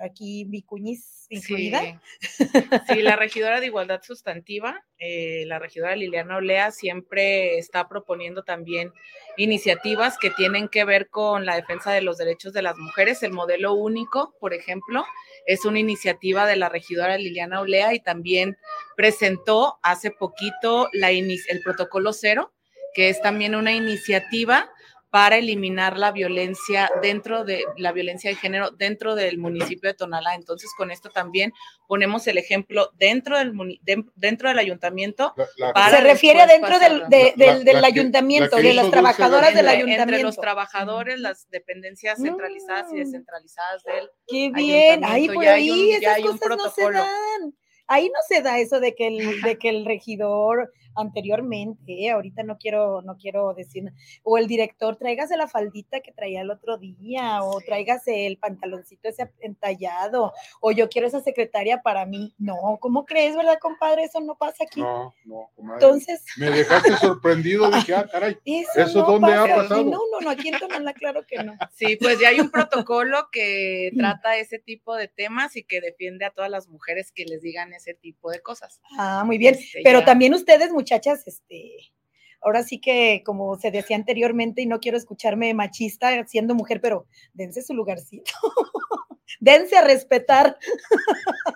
[0.00, 2.00] aquí Vicuñiz incluida.
[2.20, 3.02] Sí.
[3.02, 8.92] La regidora de Igualdad Sustantiva, eh, la regidora Liliana Olea, siempre está proponiendo también
[9.36, 13.22] iniciativas que tienen que ver con la defensa de los derechos de las mujeres.
[13.22, 15.04] El modelo único, por ejemplo,
[15.46, 18.56] es una iniciativa de la regidora Liliana Olea y también
[18.96, 22.52] presentó hace poquito la el protocolo cero,
[22.94, 24.70] que es también una iniciativa
[25.16, 30.34] para eliminar la violencia dentro de la violencia de género dentro del municipio de Tonalá.
[30.34, 31.54] Entonces, con esto también
[31.88, 35.32] ponemos el ejemplo dentro del de- dentro del ayuntamiento.
[35.38, 37.08] La- la- Para Se refiere dentro del, pasarla.
[37.08, 40.02] de- La- del, ayuntamiento, que de las trabajadoras del ayuntamiento.
[40.02, 42.98] Entre los trabajadores, las dependencias centralizadas y Mm.
[42.98, 47.54] descentralizadas del Qué bien, ahí por ya hay ahí un- esas cosas no se dan.
[47.86, 52.10] Ahí no se da eso de que el, de que el regidor anteriormente, ¿eh?
[52.10, 56.50] ahorita no quiero, no quiero decir, o el director, tráigase la faldita que traía el
[56.50, 62.34] otro día, o tráigase el pantaloncito ese entallado, o yo quiero esa secretaria para mí.
[62.38, 64.04] No, ¿cómo crees, verdad, compadre?
[64.04, 64.80] Eso no pasa aquí.
[64.80, 65.84] No, no, comadre.
[65.84, 66.24] Entonces.
[66.36, 69.56] Me dejaste sorprendido, dije, ah, caray, Eso, ¿eso no dónde ha pasa.
[69.56, 69.84] pasado?
[69.84, 71.54] No, no, no, aquí en Tonalá, claro que no.
[71.74, 76.24] Sí, pues ya hay un protocolo que trata ese tipo de temas y que defiende
[76.24, 78.80] a todas las mujeres que les digan ese tipo de cosas.
[78.98, 79.54] Ah, muy bien.
[79.54, 80.04] Este, Pero ya.
[80.06, 81.92] también ustedes, muchachas, este,
[82.40, 87.06] ahora sí que, como se decía anteriormente, y no quiero escucharme machista siendo mujer, pero
[87.34, 88.30] dense su lugarcito.
[89.40, 90.56] dense a respetar.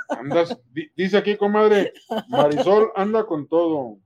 [0.08, 0.58] Andas,
[0.96, 1.92] dice aquí, comadre,
[2.28, 3.98] Marisol anda con todo.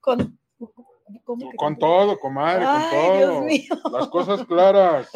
[0.00, 0.38] Con,
[1.24, 3.40] ¿cómo que Con todo, comadre, Ay, con Dios todo.
[3.42, 3.90] mío.
[3.92, 5.08] Las cosas claras.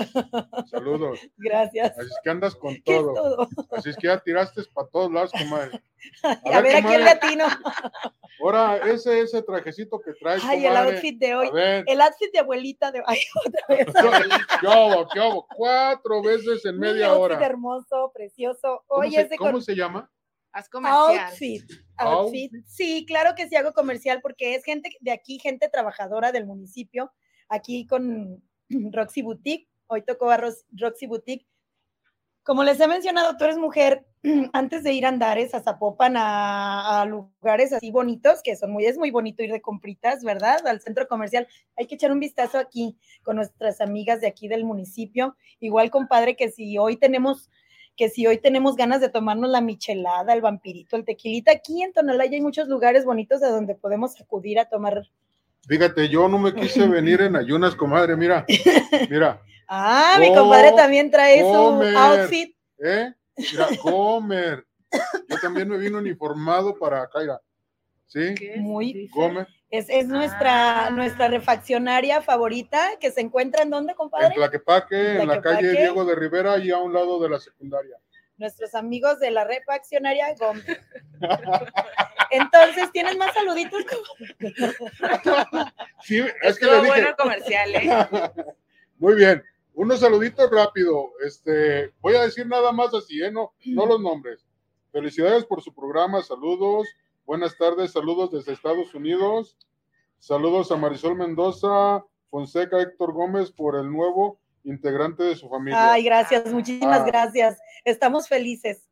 [0.71, 1.21] Saludos.
[1.37, 1.99] Gracias.
[1.99, 3.15] Así es que andas con ¿Qué es todo.
[3.15, 3.49] todo?
[3.73, 5.81] Así es que ya tiraste para todos lados, comadre.
[6.23, 7.45] A, ver, aquí el latino.
[8.43, 11.51] Ahora, ese, ese trajecito que traes, Ay, el outfit de hoy.
[11.51, 13.03] ver, El outfit de abuelita de.
[13.07, 13.87] Ay, otra vez.
[14.61, 15.47] ¿qué hubo, qué hubo?
[15.55, 17.47] Cuatro veces en Mi media outfit hora.
[17.47, 18.83] hermoso, precioso.
[18.87, 20.11] ¿Cómo, se llama?
[20.53, 21.27] Haz comercial.
[21.27, 21.65] Outfit.
[21.97, 22.53] Outfit.
[22.67, 27.13] Sí, claro que sí hago comercial porque es gente de aquí, gente trabajadora del municipio,
[27.49, 28.43] aquí con
[28.93, 29.69] Roxy Boutique.
[29.87, 31.47] Hoy tocó a Roxy Boutique.
[32.43, 34.07] Como les he mencionado, tú eres mujer,
[34.53, 38.87] antes de ir a Andares, a Zapopan, a, a lugares así bonitos, que son muy,
[38.87, 40.67] es muy bonito ir de compritas, ¿verdad?
[40.67, 41.47] Al centro comercial.
[41.77, 45.37] Hay que echar un vistazo aquí con nuestras amigas de aquí del municipio.
[45.61, 47.51] Igual, compadre, que si hoy tenemos
[48.01, 51.93] que si hoy tenemos ganas de tomarnos la michelada, el vampirito, el tequilita, aquí en
[51.93, 55.03] Tonalá ya hay muchos lugares bonitos a donde podemos acudir a tomar.
[55.69, 58.17] Fíjate, yo no me quise venir en ayunas, comadre.
[58.17, 58.47] Mira,
[59.11, 61.93] mira, Ah, mi Co- compadre también trae comer.
[61.93, 62.57] su outfit.
[62.79, 63.13] ¿eh?
[63.37, 64.65] Mira, comer.
[65.29, 67.39] Yo también me vino uniformado para acá, mira.
[68.11, 68.35] ¿Sí?
[68.35, 69.09] ¿Qué Muy-?
[69.11, 69.47] Come.
[69.71, 70.91] Es, es nuestra, Ah.
[70.91, 74.35] nuestra refaccionaria favorita que se encuentra en dónde, En compadre?
[74.35, 75.71] Tlaquepaque, en la calle.
[75.71, 77.97] Diego de Rivera y a un lado de la secundaria.
[78.37, 80.65] Nuestros amigos de la refaccionaria Gómez.
[82.33, 83.85] Entonces, ¿tienes más saluditos?
[86.03, 86.89] Sí, es que Estuvo le dije.
[86.89, 87.91] bueno comercial, ¿eh?
[88.99, 89.43] Muy bien.
[89.75, 91.13] Unos saluditos rápido.
[91.25, 93.31] Este, voy a decir nada más así, ¿eh?
[93.31, 94.45] No, no los nombres.
[94.91, 96.23] Felicidades por su programa.
[96.23, 96.89] Saludos.
[97.31, 97.93] Buenas tardes.
[97.93, 99.57] Saludos desde Estados Unidos.
[100.19, 105.93] Saludos a Marisol Mendoza, Fonseca Héctor Gómez por el nuevo integrante de su familia.
[105.93, 107.05] Ay, gracias, muchísimas Ah.
[107.05, 107.57] gracias.
[107.85, 108.85] Estamos felices.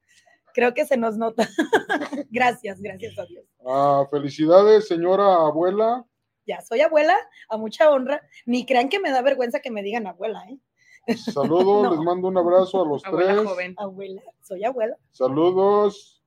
[0.55, 1.48] Creo que se nos nota.
[2.31, 3.44] gracias, gracias a Dios.
[3.66, 6.07] Ah, felicidades, señora abuela.
[6.46, 7.16] Ya soy abuela,
[7.48, 8.22] a mucha honra.
[8.46, 11.16] Ni crean que me da vergüenza que me digan abuela, ¿eh?
[11.16, 11.90] Saludos, No.
[11.90, 13.48] les mando un abrazo a los Abuela tres.
[13.48, 13.74] joven.
[13.79, 14.96] Abuela, soy abuela.
[15.11, 16.17] Saludos.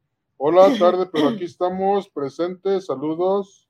[0.44, 2.88] Hola, tarde, pero aquí estamos presentes.
[2.88, 3.70] Saludos.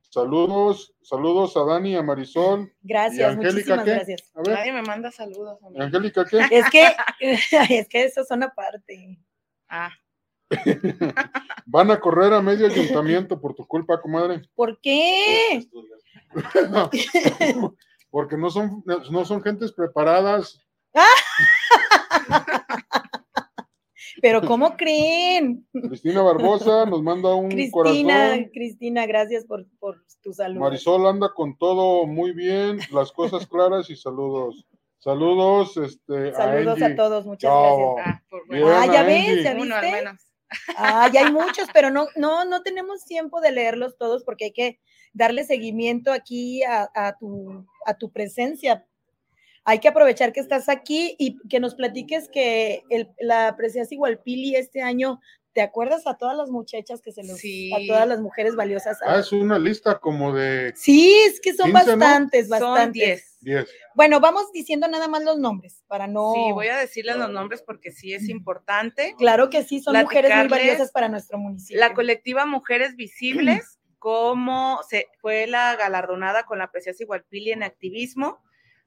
[0.00, 2.72] Saludos, saludos a Dani, a Marisol.
[2.80, 3.90] Gracias, Angélica muchísimas qué?
[3.90, 4.32] gracias.
[4.34, 5.62] A ver, Nadie me manda saludos.
[5.62, 5.78] a mí.
[5.78, 6.38] Angélica, ¿qué?
[6.50, 6.86] Es que,
[7.78, 9.18] es que eso son aparte.
[9.68, 9.90] Ah,
[11.66, 14.40] Van a correr a medio ayuntamiento por tu culpa, comadre.
[14.54, 15.68] ¿Por qué?
[18.08, 20.58] Porque no son, no son gentes preparadas.
[24.22, 25.66] Pero ¿cómo creen?
[25.72, 28.50] Cristina Barbosa nos manda un Cristina, corazón.
[28.52, 30.60] Cristina, gracias por, por tu salud.
[30.60, 34.66] Marisol anda con todo muy bien, las cosas claras y saludos.
[34.98, 37.96] Saludos, este, Saludos a todos, muchas Chao.
[37.96, 38.16] gracias.
[38.16, 39.90] ah, por Bien, Ah, ya ves, ya Uno al viste.
[40.02, 40.20] menos.
[40.76, 44.52] Ah, ya hay muchos, pero no, no, no tenemos tiempo de leerlos todos porque hay
[44.52, 44.80] que
[45.12, 48.86] darle seguimiento aquí a, a tu, a tu presencia.
[49.64, 54.56] Hay que aprovechar que estás aquí y que nos platiques que el, la Precias Igualpili
[54.56, 55.20] este año,
[55.54, 57.72] ¿te acuerdas a todas las muchachas que se los, Sí.
[57.72, 58.98] a todas las mujeres valiosas?
[59.06, 61.96] Ah, es una lista como de Sí, es que son 15, ¿no?
[61.98, 63.38] bastantes, Son bastantes.
[63.40, 63.64] 10.
[63.64, 63.68] 10.
[63.94, 66.32] Bueno, vamos diciendo nada más los nombres para no.
[66.34, 69.14] Sí, voy a decirles los nombres porque sí es importante.
[69.16, 71.78] Claro que sí, son mujeres muy valiosas para nuestro municipio.
[71.80, 78.42] La colectiva Mujeres Visibles, como se fue la galardonada con la Precias Igualpili en activismo.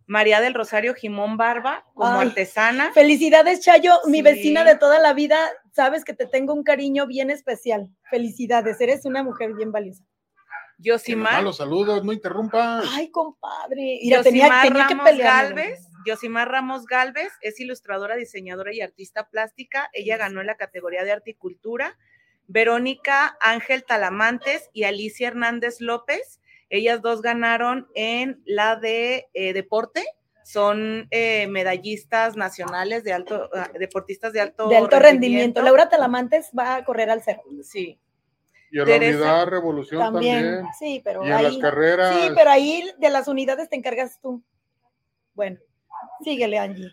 [0.07, 2.91] María del Rosario Jimón Barba, como Ay, artesana.
[2.93, 4.23] Felicidades, Chayo, mi Sí.
[4.23, 5.37] vecina de toda la vida.
[5.73, 7.89] Sabes que te tengo un cariño bien especial.
[8.09, 10.03] Felicidades, eres una mujer bien valiosa.
[10.79, 12.81] Yosimar, los saludos, no interrumpa.
[12.91, 13.99] Ay, compadre.
[14.01, 15.45] Mira, Yosimar tenía, tenía que Ramos pelear.
[15.45, 15.87] Galvez.
[16.05, 19.89] Yosimar Ramos Galvez es ilustradora, diseñadora y artista plástica.
[19.91, 21.97] Ella ganó en la categoría de arte y cultura.
[22.47, 26.39] Verónica Ángel Talamantes y Alicia Hernández López.
[26.69, 30.03] Ellas dos ganaron en la de eh, deporte.
[30.43, 35.61] Son eh, medallistas nacionales de alto, ah, deportistas de alto, De alto rendimiento.
[35.61, 37.43] Laura Talamantes va a correr al cerro.
[37.63, 37.99] Sí.
[38.71, 40.43] Y a la Teresa, unidad Revolución también.
[40.43, 42.15] También, sí, pero Y en ahí, las carreras.
[42.15, 44.41] sí, pero ahí de las unidades te encargas tú.
[45.33, 45.57] Bueno,
[46.23, 46.91] síguele, Angie.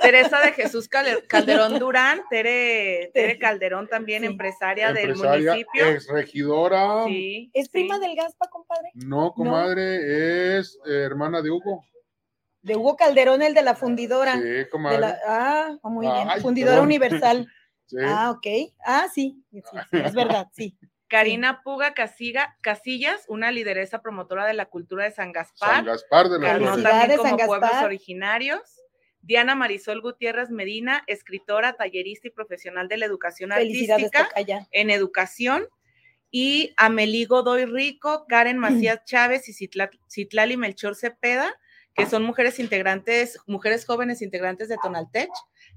[0.00, 4.26] Teresa de Jesús Cal- Calderón Durán, Tere, Tere Calderón también, Sí.
[4.26, 5.86] empresaria, del municipio.
[5.88, 7.04] ex regidora.
[7.06, 7.70] Sí, ¿Es sí.
[7.72, 8.90] prima del Gaspa, compadre?
[8.94, 11.84] No, comadre, es eh, hermana de Hugo.
[12.62, 14.34] De Hugo Calderón, el de la fundidora.
[14.40, 15.00] Sí, comadre.
[15.00, 16.28] la, ah, muy bien.
[16.30, 16.86] Ay, Fundidora perdón.
[16.86, 17.48] Universal.
[17.86, 17.98] Sí.
[18.02, 18.46] Ah, ok.
[18.86, 20.74] Ah, sí, sí, sí, es verdad, sí.
[21.08, 25.76] Karina Puga Casiga- Casillas, una lideresa promotora de la cultura de San Gaspar.
[25.76, 27.84] San Gaspar de la también como San pueblos Gaspar.
[27.86, 28.80] originarios.
[29.20, 34.28] Diana Marisol Gutiérrez Medina, escritora, tallerista y profesional de la educación artística
[34.70, 35.66] en educación.
[36.30, 41.54] Y Amelí Godoy Rico, Karen Macías Chávez y Citla- Citlali Melchor Cepeda,
[41.94, 45.30] que son mujeres integrantes, mujeres jóvenes integrantes de Tonaltech,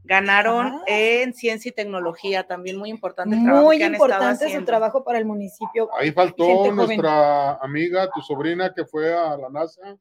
[0.04, 4.56] ganaron en ciencia y tecnología, también muy importante el trabajo Muy que han estado importante
[4.56, 5.90] su trabajo para el municipio.
[5.98, 6.76] Ahí faltó joven.
[6.76, 9.98] nuestra amiga, tu sobrina que fue a la NASA.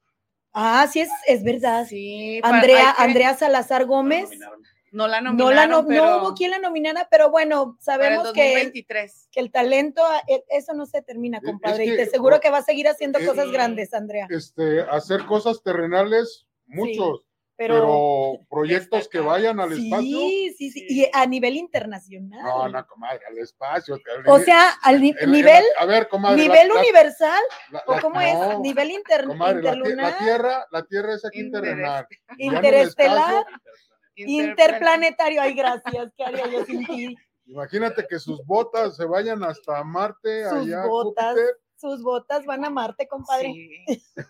[0.53, 1.87] Ah, sí, es, es verdad.
[1.87, 4.31] Sí, Andrea, Andrea Salazar Gómez.
[4.97, 8.09] No la No, nominaron, la no, pero no hubo quien la nominara, pero bueno, para
[8.09, 9.29] el sabemos que, 2023.
[9.31, 11.85] que el talento, eh, eso no se termina, Es compadre.
[11.85, 14.27] y que- te aseguro que va a seguir haciendo Eh, cosas grandes, Andrea.
[14.31, 17.21] Este, hacer cosas terrenales, muchos,
[17.59, 20.19] Pero, pero, proyectos que vayan al espacio.
[20.19, 22.43] sí, sí, sí, y a nivel internacional.
[22.43, 23.99] No, no, comadre, al espacio.
[24.27, 26.37] O sea, al ni- El- el- nivel, a ver, comadre.
[26.43, 30.19] nivel la- universal, la- o cómo no, es, nivel inter- comadre, la, tie- la interlunar,
[30.19, 32.07] tierra, la tierra es aquí Interest- terrenal.
[32.11, 33.45] Ya en el interestelar,
[34.17, 35.43] interplanetario.
[35.43, 37.17] Ay, gracias, ¿qué haría yo sin ti?
[37.47, 41.57] Imagínate que sus botas se vayan hasta Marte, Sus allá botas, Júpiter.
[41.77, 43.53] sus botas van a Marte, compadre.
[43.53, 44.03] Sí.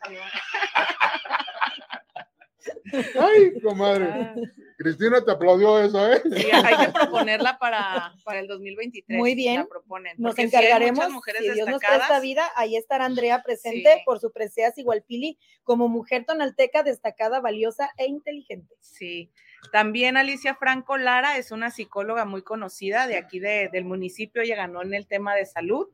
[3.20, 4.06] Ay, comadre.
[4.10, 4.34] Ah,
[4.78, 6.20] Cristina te aplaudió eso, ¿eh?
[6.24, 9.18] sí, hay que proponerla para, para el 2023.
[9.18, 9.60] Muy bien.
[9.60, 10.14] La proponen.
[10.18, 14.02] Nos encargaremos, mujeres si Dios nos presta vida, ahí estará Andrea presente Sí.
[14.04, 18.74] por su preseas igualpili como mujer tonalteca destacada, valiosa e inteligente.
[18.80, 19.30] Sí.
[19.72, 24.42] También Alicia Franco Lara es una psicóloga muy conocida de aquí de- del municipio.
[24.42, 25.88] Ella ganó en el tema de salud.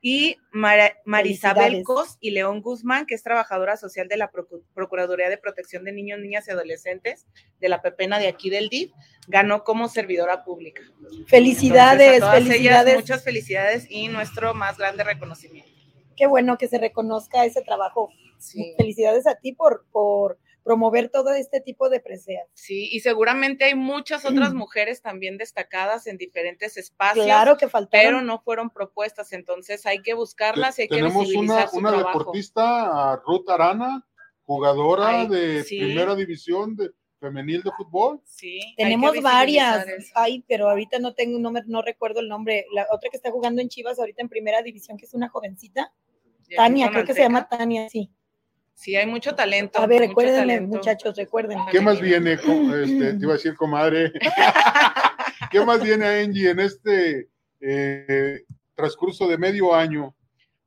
[0.00, 1.82] Y Mara- Marisabel.
[1.82, 5.90] Cos y León Guzmán, que es trabajadora social de la Procu- Procuraduría de Protección de
[5.90, 7.26] Niños, Niñas y Adolescentes
[7.58, 8.92] de la Pepena de aquí del DIF,
[9.26, 10.82] ganó como servidora pública.
[11.26, 12.94] Felicidades, Entonces, ellas, felicidades.
[12.94, 15.70] muchas felicidades y nuestro más grande reconocimiento.
[16.16, 18.10] Qué bueno que se reconozca ese trabajo.
[18.38, 18.74] Sí.
[18.76, 20.38] Felicidades a ti por, por
[20.68, 22.46] promover todo este tipo de preseas.
[22.52, 28.06] Sí, y seguramente hay muchas otras mujeres también destacadas en diferentes espacios, Claro que faltaron.
[28.06, 31.88] pero no fueron propuestas, entonces hay que buscarlas y hay que Tenemos una, su una
[31.92, 32.18] trabajo.
[32.18, 34.06] deportista, Ruth Arana,
[34.42, 35.78] jugadora Ay, de sí.
[35.78, 38.20] primera división de femenil de fútbol.
[38.26, 39.86] Sí, hay Tenemos varias.
[40.14, 42.66] Ay, pero ahorita no tengo, no, me- no recuerdo el nombre.
[42.74, 45.94] La otra que está jugando en Chivas ahorita en primera división, que es una jovencita.
[46.54, 48.10] Tania, creo que se llama Tania, sí.
[48.78, 49.80] Sí, hay mucho talento.
[49.80, 50.76] A ver, recuérdenme, talento.
[50.76, 51.64] muchachos, recuérdenme.
[51.72, 52.34] ¿Qué más viene?
[52.34, 54.12] Este, te iba a decir, comadre.
[55.50, 57.28] ¿Qué más viene, Angie, en este
[57.60, 58.44] eh,
[58.76, 60.14] transcurso de medio año?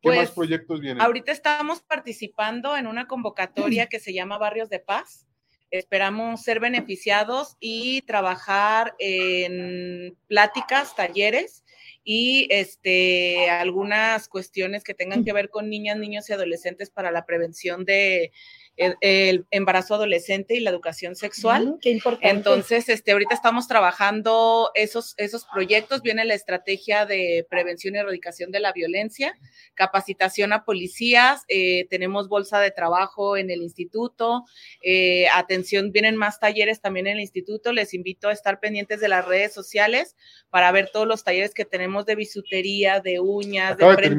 [0.02, 1.02] ¿Qué Pues, más proyectos vienen?
[1.02, 5.26] Ahorita estamos participando en una convocatoria que se llama Barrios de Paz.
[5.70, 11.61] Esperamos ser beneficiados y trabajar en pláticas, talleres
[12.04, 17.26] y este algunas cuestiones que tengan que ver con niñas, niños y adolescentes para la
[17.26, 18.32] prevención de
[18.78, 21.68] el, embarazo adolescente y la educación sexual.
[21.68, 22.30] Mm, qué importante.
[22.30, 26.02] Entonces, este, ahorita estamos trabajando esos, esos proyectos.
[26.02, 29.38] Viene la estrategia de prevención y erradicación de la violencia,
[29.76, 34.46] capacitación a policías, eh, tenemos bolsa de trabajo en el instituto,
[34.84, 37.72] eh, atención, vienen más talleres también en el instituto.
[37.74, 40.16] Les invito a estar pendientes de las redes sociales
[40.50, 44.16] para ver todos los talleres que tenemos de bisutería, de uñas, Acaba de de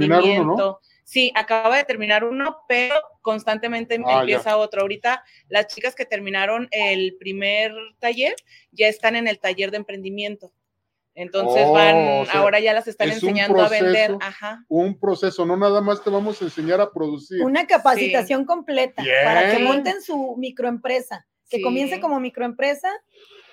[1.04, 4.82] Sí, acaba de terminar uno, pero constantemente Ah, empieza otro.
[4.82, 8.34] Ahorita las chicas que terminaron el primer taller
[8.70, 10.52] ya están en el taller de emprendimiento.
[11.14, 14.16] Entonces Oh, van, o sea, ahora ya las están es enseñando a vender.
[14.20, 14.64] Ajá.
[14.68, 17.42] Un proceso, no nada más te vamos a enseñar a producir.
[17.42, 19.16] Una capacitación completa Bien.
[19.24, 21.62] para que monten su microempresa, que Sí.
[21.62, 22.88] comience como microempresa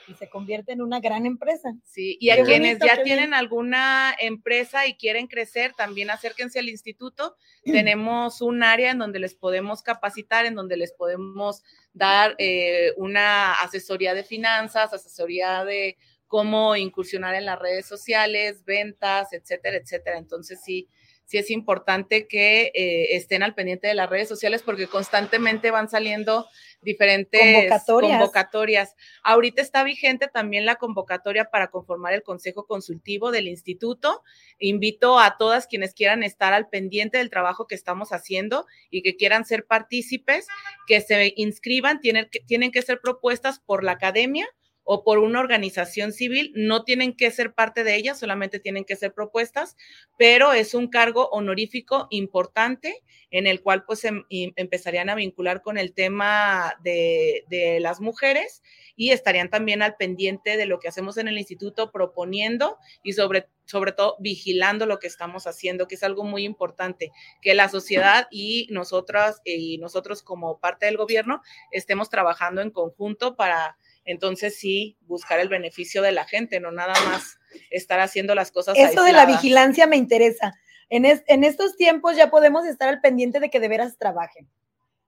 [0.10, 1.76] y se convierte en una gran empresa.
[1.84, 6.70] Sí, y a Qué quienes ya tienen alguna empresa y quieren crecer, también acérquense al
[6.70, 7.36] instituto.
[7.66, 13.53] Tenemos un área en donde les podemos capacitar, en donde les podemos dar eh, una
[13.53, 15.97] asesoría de finanzas, asesoría de
[16.28, 20.18] cómo incursionar en las redes sociales, ventas, etcétera, etcétera.
[20.18, 20.88] Entonces, sí,
[21.30, 25.88] sí es importante que eh, estén al pendiente de las redes sociales porque constantemente van
[25.88, 26.47] saliendo
[26.82, 28.17] diferentes Convocatorias.
[28.17, 28.95] convocatorias.
[29.21, 34.23] Ahorita está vigente también la convocatoria para conformar el Consejo Consultivo del Instituto.
[34.57, 39.15] Invito a todas quienes quieran estar al pendiente del trabajo que estamos haciendo y que
[39.15, 40.47] quieran ser partícipes,
[40.88, 44.49] que se inscriban, tienen que, tienen que ser propuestas por la academia
[44.92, 48.96] o por una organización civil, no tienen que ser parte de ella, solamente tienen que
[48.96, 49.78] ser propuestas,
[50.18, 55.78] pero es un cargo honorífico importante en el cual pues em, empezarían a vincular con
[55.78, 58.64] el tema de, de las mujeres
[58.96, 63.48] y estarían también al pendiente de lo que hacemos en el instituto proponiendo y sobre,
[63.66, 67.12] sobre todo vigilando lo que estamos haciendo, que es algo muy importante,
[67.44, 73.36] que la sociedad y nosotras y nosotros como parte del gobierno estemos trabajando en conjunto
[73.36, 77.38] para entonces sí buscar el beneficio de la gente, no nada más
[77.72, 78.78] estar haciendo las cosas.
[78.78, 80.54] Eso de la vigilancia me interesa.
[80.89, 84.50] En, es- en estos tiempos ya podemos estar al pendiente de que de veras trabajen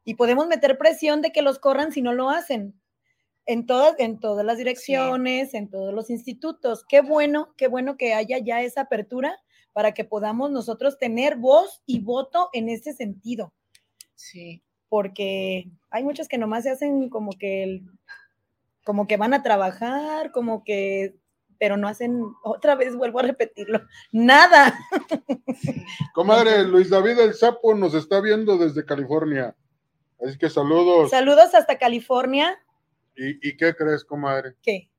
[0.04, 2.74] y podemos meter presión de que los corran si no lo hacen.
[3.48, 6.86] En todas, en todas las direcciones, en todos los institutos.
[6.88, 9.40] Qué bueno, qué bueno que haya ya esa apertura
[9.74, 13.52] para que podamos nosotros tener voz y voto en ese sentido,
[14.16, 14.62] Sí.
[14.90, 17.82] porque hay muchos que nomás se hacen como que el-
[18.84, 21.16] como que van a trabajar, como que
[21.62, 24.76] pero no hacen, otra vez vuelvo a repetirlo, nada.
[26.16, 29.56] Comadre, Luis David el Sapo nos está viendo desde California.
[30.26, 31.12] Así que saludos.
[31.12, 32.60] Saludos hasta California.
[33.16, 34.56] ¿Y, y qué crees, comadre?
[34.64, 34.90] ¿Qué?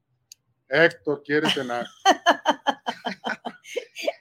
[0.68, 1.86] Héctor quiere cenar.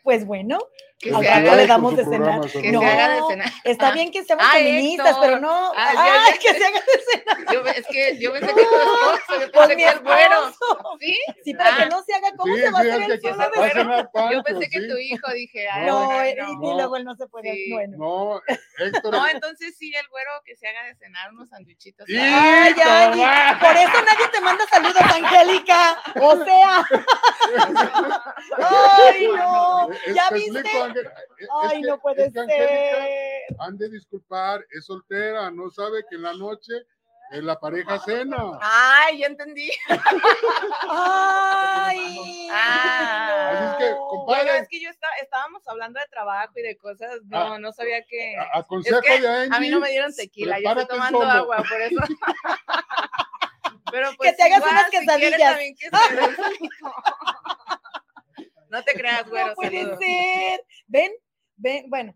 [0.03, 0.57] Pues bueno,
[1.01, 2.41] Que se haga le de, damos de cenar.
[2.51, 2.79] que No.
[2.79, 3.51] se haga de cenar.
[3.63, 5.21] está Ah, bien que seamos Ay, feministas, Héctor.
[5.25, 7.53] pero no, Ay, ya, ay, que se haga de cenar.
[7.53, 10.47] Yo, es que yo pensé que tu esposo, yo Pues pensé que el güero.
[10.49, 10.97] esposo.
[10.99, 11.17] ¿Sí?
[11.43, 11.89] Sí, para que Ah.
[11.89, 14.11] no se haga, ¿cómo Sí, se va a hacer es el que solo de cenar
[14.11, 14.87] Pancho, Yo pensé que sí.
[14.87, 16.71] tu hijo, dije, ay, No, no, y, no.
[16.71, 17.51] y luego él no se puede.
[17.53, 17.71] Sí.
[17.71, 17.97] Bueno.
[17.97, 18.41] No,
[18.77, 19.11] Héctor.
[19.11, 22.07] No, entonces sí, el güero que se haga de cenar unos sandwichitos.
[22.09, 25.97] Ay, ay, por eso nadie te manda saludos, Angélica.
[26.21, 26.85] O sea,
[28.57, 30.61] ay, no, Es- ya te viste.
[30.91, 33.55] Ángel, es Ay, que- no puede es que ser.
[33.59, 36.73] Han de disculpar, es soltera, no sabe que en la noche
[37.31, 38.37] eh, la pareja cena.
[38.61, 39.71] Ay, ya entendí.
[40.89, 42.49] Ay.
[42.51, 43.49] Ah.
[43.51, 44.43] Así es que, compadre.
[44.43, 47.59] Bueno, es que yo estaba, estábamos hablando de trabajo y de cosas, no, Ah.
[47.59, 48.35] no sabía que...
[48.37, 49.55] A, a consejo Es que de Angie.
[49.55, 51.31] A mí no me dieron tequila, yo estoy tomando solo.
[51.31, 51.95] agua, por eso.
[53.91, 55.49] Pero pues te hagas igual, unas si quieres quesadillas.
[55.51, 56.35] también que den.
[58.71, 59.99] No te creas, güero, No puede saludos.
[59.99, 60.65] ser.
[60.87, 61.11] Ven,
[61.57, 62.15] ven, bueno,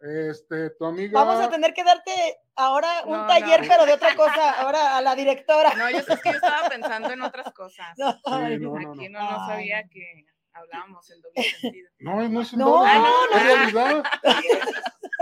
[0.00, 1.22] Este, tu amiga.
[1.22, 2.10] vamos a tener que darte
[2.56, 3.68] ahora un No, taller, no.
[3.68, 5.74] pero de otra cosa, ahora a la directora.
[5.74, 7.88] No, yo sé que yo estaba pensando en otras cosas.
[7.98, 10.24] No, Aquí no, no sabía que
[10.54, 11.90] hablábamos en doble sentido.
[11.98, 13.48] No, no es un No, doble, no, es no.
[13.82, 14.04] realidad.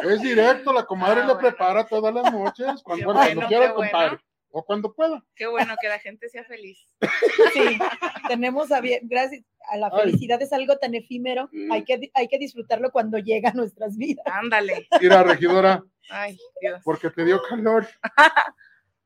[0.03, 1.41] Es directo, la comadre Ah, le bueno.
[1.49, 3.91] prepara todas las noches, cuando, cuando bueno, quiera el bueno.
[3.91, 4.19] compadre,
[4.51, 5.25] o cuando pueda.
[5.37, 6.79] Qué bueno que la gente sea feliz.
[7.55, 7.79] Sí,
[8.29, 10.01] tenemos a bien, gracias a la Ay.
[10.05, 14.25] felicidad es algo tan efímero, hay que, hay que disfrutarlo cuando llega a nuestras vidas.
[14.27, 14.87] Ándale.
[15.01, 16.81] Mira, regidora, Ay, Dios.
[16.85, 17.87] porque te dio calor.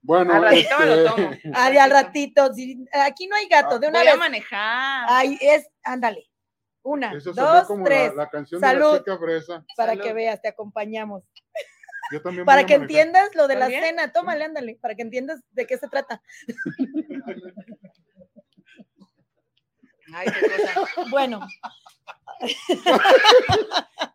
[0.07, 1.31] Bueno, Al ratito me lo este, tomo.
[1.55, 2.51] Ay, al ratito,
[3.07, 4.19] aquí no hay gato, de una Voy a vez.
[4.19, 5.07] manejar.
[5.09, 6.29] Ay, es, ándale.
[6.83, 8.85] Una, Eso dos, como tres, La, la canción Salud.
[8.85, 9.65] de la chica fresa.
[9.75, 10.05] para Salud.
[10.05, 11.23] que veas, te acompañamos.
[12.13, 15.67] Yo también Para que entiendas lo de la cena, tómale, ándale, para que entiendas de
[15.67, 16.21] qué se trata.
[20.15, 21.11] Ay, qué cosa.
[21.11, 21.41] Bueno,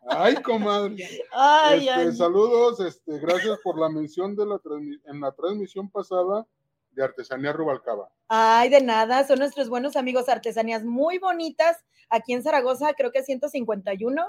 [0.08, 0.96] Ay, comadre.
[1.32, 2.12] ay, Este, ay.
[2.14, 4.60] Saludos, este, gracias por la mención de la
[5.06, 6.46] en la transmisión pasada
[6.92, 8.08] de Artesanía Rubalcaba.
[8.28, 11.76] Ay, de nada, son nuestros buenos amigos artesanías muy bonitas.
[12.08, 14.24] Aquí en Zaragoza, creo que 151,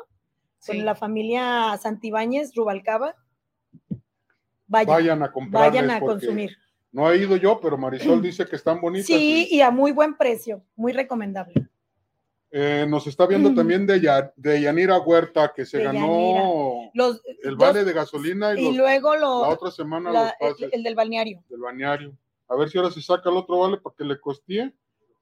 [0.59, 0.73] Sí.
[0.77, 3.15] con la familia Santibáñez, Rubalcaba.
[4.71, 6.57] Vayan, Vayan a comprarles vayan a consumir.
[6.93, 9.05] No he ido yo, pero Marisol dice que están bonitas.
[9.07, 11.53] Sí, y, y a muy buen precio, muy recomendable.
[12.53, 13.55] eh, nos está viendo Mm.
[13.55, 13.99] también de,
[14.35, 18.75] de Yanira Huerta, que se De ganó Los, el vale de gasolina y, y los-
[18.77, 21.43] luego la otra semana la- los pases el, el del balneario.
[21.49, 22.17] del bañario.
[22.47, 24.73] A ver si ahora se saca el otro vale para que le costee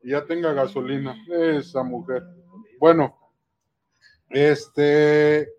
[0.03, 1.15] y ya tenga gasolina.
[1.31, 2.23] Esa mujer.
[2.79, 3.15] Bueno,
[4.29, 5.49] este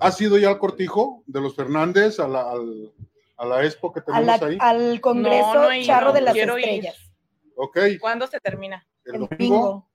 [0.00, 2.92] ha sido ya el cortijo de los Fernández a la, al-
[3.42, 4.56] a la expo que A tenemos la- ahí.
[4.60, 6.64] al Congreso No, no he ido, Charro de las quiero ir.
[6.64, 7.12] Estrellas.
[7.56, 8.86] Ok, ¿Cuándo se termina?
[9.04, 9.88] el El domingo.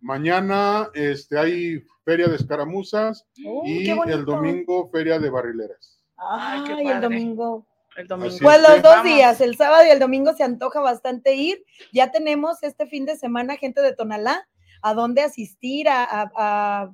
[0.00, 6.02] Mañana este, hay feria de escaramuzas Oh, y el domingo feria de barrileras.
[6.16, 7.66] Ay, qué el domingo.
[7.96, 8.28] El domingo.
[8.34, 9.04] Así Pues que- los dos Vamos.
[9.04, 11.64] días, el sábado y el domingo se antoja bastante ir.
[11.92, 14.48] Ya tenemos este fin de semana gente de Tonalá
[14.82, 16.90] a dónde asistir a, a- a-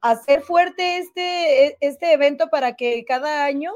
[0.00, 3.72] hacer fuerte este, este evento para que cada año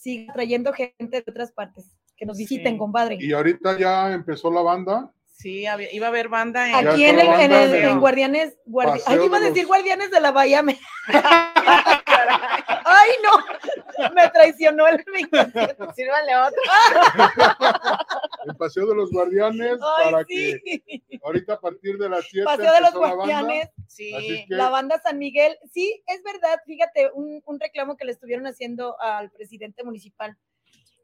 [0.00, 2.78] siga trayendo gente de otras partes, que nos visiten, Sí.
[2.78, 3.18] compadre.
[3.20, 5.12] Y ahorita ya empezó la banda.
[5.40, 9.20] Sí, había- iba a haber banda en, Aquí en, el, en, el- Guardianes, Guardi- Paseo
[9.22, 10.62] ay, iba a de decir los- Guardianes de la Bahía.
[10.62, 10.78] me-
[12.84, 15.76] Ay, no, me traicionó el inconsciente.
[15.94, 16.60] Sírvale otro.
[18.46, 20.60] El Paseo de los Guardianes Ay, para sí.
[20.64, 23.14] que ahorita a partir de las 7 Paseo de los empezó la banda.
[23.40, 24.12] Guardianes, Sí.
[24.12, 25.56] Que- la banda San Miguel.
[25.72, 30.36] Sí, es verdad, fíjate, un, un reclamo que le estuvieron haciendo al presidente municipal.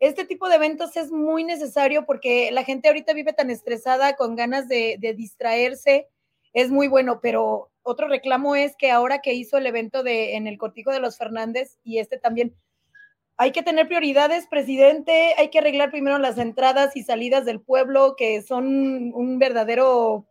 [0.01, 4.36] Este tipo de eventos es muy necesario porque la gente ahorita vive tan estresada, con
[4.36, 6.09] ganas de, distraerse.
[6.53, 10.47] Es muy bueno, pero otro reclamo es que ahora que hizo el evento de, en
[10.47, 12.55] el Cortijo de los Fernández y este también,
[13.38, 18.16] hay que tener prioridades, presidente, hay que arreglar primero las entradas y salidas del pueblo,
[18.16, 20.26] que son un verdadero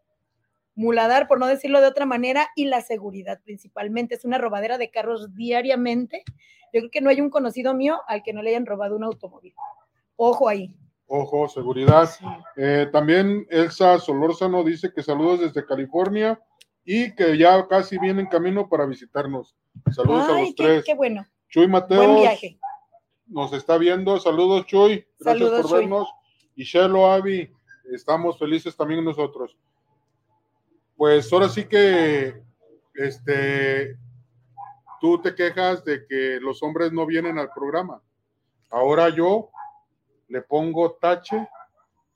[0.76, 4.16] muladar, por no decirlo de otra manera, y la seguridad principalmente.
[4.16, 6.24] Es una robadera de carros diariamente.
[6.76, 9.06] Yo creo que no hay un conocido mío al que no le hayan robado un
[9.06, 9.54] automóvil.
[10.18, 10.76] Ojo ahí.
[11.08, 12.10] Ojo, seguridad.
[12.58, 16.38] Eh, también Elsa Solórzano dice que saludos desde California
[16.84, 19.56] y que ya casi viene en camino para visitarnos.
[19.90, 20.84] Saludos a los qué, tres.
[20.84, 21.26] qué bueno.
[21.48, 22.60] Chuy Mateo Buen viaje.
[23.28, 24.20] nos está viendo.
[24.20, 25.08] Saludos, Chuy.
[25.18, 25.80] Gracias Saludos, por Chuy.
[25.80, 26.10] vernos.
[26.58, 27.50] Y Shelo Avi,
[27.94, 29.56] estamos felices también nosotros.
[30.98, 32.44] Pues ahora sí que
[32.96, 33.98] este
[35.02, 38.02] tú te quejas de que los hombres no vienen al programa.
[38.70, 39.50] Ahora yo
[40.28, 41.48] le pongo tache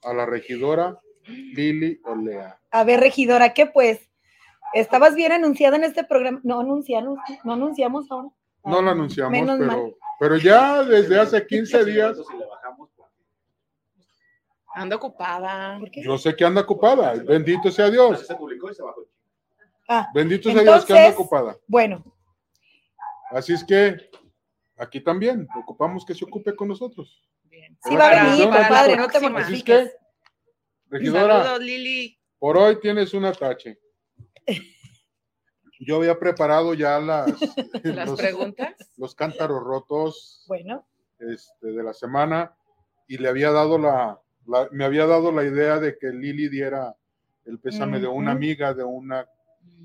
[0.03, 2.59] a la regidora Lili Olea.
[2.71, 3.99] A ver, regidora, ¿qué pues?
[4.73, 6.39] ¿Estabas bien anunciada en este programa?
[6.43, 8.29] No anunciamos, no anunciamos ahora.
[8.65, 9.69] No la Ah, anunciamos, menos mal.
[9.69, 12.17] pero, pero ya desde hace 15 días
[14.75, 15.79] Anda ocupada.
[16.03, 17.13] Yo sé que anda ocupada.
[17.15, 18.25] Bendito sea Dios.
[18.25, 19.01] se publicó y se bajó.
[19.87, 21.57] Ah, Bendito sea Dios que anda ocupada.
[21.67, 22.03] bueno,
[23.31, 24.09] Así es que
[24.77, 27.21] aquí también ocupamos que se ocupe con nosotros.
[27.43, 27.77] Bien.
[27.83, 29.39] sí va a venir, compadre, no te próxima.
[29.39, 29.91] Así es que,
[30.89, 32.19] regidora, Saludos, Lili.
[32.37, 33.79] por hoy tienes una tache.
[35.79, 37.27] Yo había preparado ya las,
[37.83, 38.75] Las los, preguntas.
[38.97, 40.85] los cántaros rotos Bueno,
[41.19, 42.53] este, de la semana
[43.07, 46.95] y le había dado la, la- me había dado la idea de que Lili diera
[47.45, 49.27] el pésame de una amiga, de una...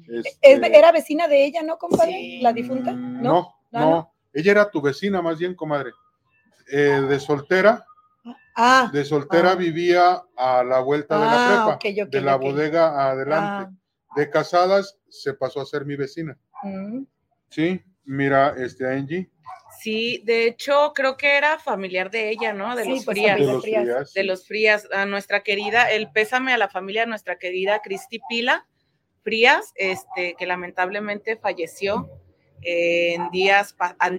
[0.08, 2.12] es- este, era vecina de ella, ¿no, compadre?
[2.12, 2.40] Sí.
[2.40, 2.92] La difunta.
[2.92, 3.22] ¿No?
[3.22, 4.14] No, Ah, no, ¿no?
[4.32, 5.90] ella era tu vecina más bien, comadre.
[6.70, 7.84] Eh, de soltera,
[8.56, 9.54] Ah, de soltera Ah.
[9.56, 13.74] vivía a la vuelta de la Ah, prepa, de la bodega adelante.
[14.16, 16.38] De casadas se pasó a ser mi vecina.
[16.62, 17.02] mm.
[17.50, 19.28] Sí, mira, este Angie,
[19.80, 22.74] Sí, de hecho, creo que era familiar de ella, ¿no?
[22.76, 23.38] De Sí, los pues, frías.
[23.38, 24.12] de los Frías.
[24.14, 28.20] De los Frías, a nuestra querida, el pésame a la familia de nuestra querida Cristi
[28.28, 28.66] Pila
[29.24, 32.08] Frías, este, que lamentablemente falleció
[32.62, 33.74] en días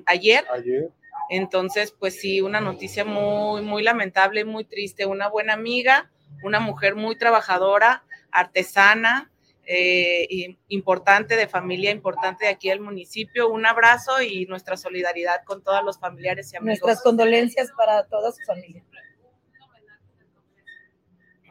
[0.05, 0.45] ayer.
[0.51, 0.91] ayer.
[1.29, 5.05] Entonces, pues sí, una noticia muy, muy lamentable, muy triste.
[5.05, 6.11] Una buena amiga,
[6.43, 9.31] una mujer muy trabajadora, artesana,
[9.67, 13.49] eh, y importante de familia, importante de aquí del municipio.
[13.49, 16.81] Un abrazo y nuestra solidaridad con todos los familiares y amigos.
[16.81, 18.83] Nuestras condolencias para toda su familia.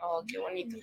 [0.01, 0.77] Oh, qué bonito.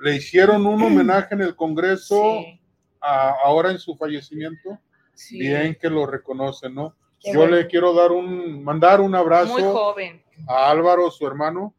[0.00, 2.60] Le hicieron un homenaje en el Congreso Sí,
[3.00, 4.78] a- ahora en su fallecimiento.
[5.14, 5.38] sí.
[5.38, 6.96] Bien que lo reconocen, ¿no?
[7.20, 7.56] Qué Yo bueno.
[7.56, 10.22] le quiero dar un, mandar un Muy abrazo joven.
[10.48, 11.74] a Álvaro, su hermano,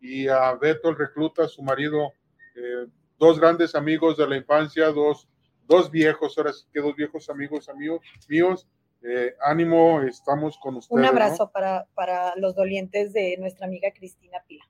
[0.00, 2.12] y a Beto, el recluta, su marido,
[2.56, 2.86] eh,
[3.18, 5.28] dos grandes amigos de la infancia, dos,
[5.66, 8.66] dos viejos, ahora sí que dos viejos amigos amigos míos.
[9.06, 10.90] Eh, ánimo, estamos con ustedes.
[10.96, 11.08] Un ¿no?
[11.08, 14.64] abrazo para, para los dolientes de nuestra amiga Cristina Pila.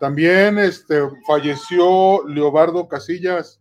[0.00, 3.60] También este, falleció Leobardo Casillas,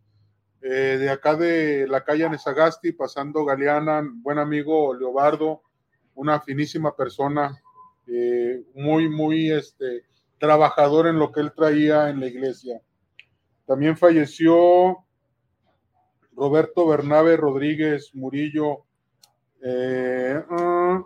[0.61, 5.61] eh, de acá de la calle Nesagasti, pasando Galeana, buen amigo Leobardo,
[6.16, 7.61] una finísima persona,
[8.07, 10.03] eh, muy, muy este,
[10.38, 12.82] trabajador en lo que él traía en la iglesia.
[13.66, 15.05] También falleció
[16.36, 18.86] Roberto Bernabe Rodríguez Murillo.
[19.61, 21.03] Eh, ah,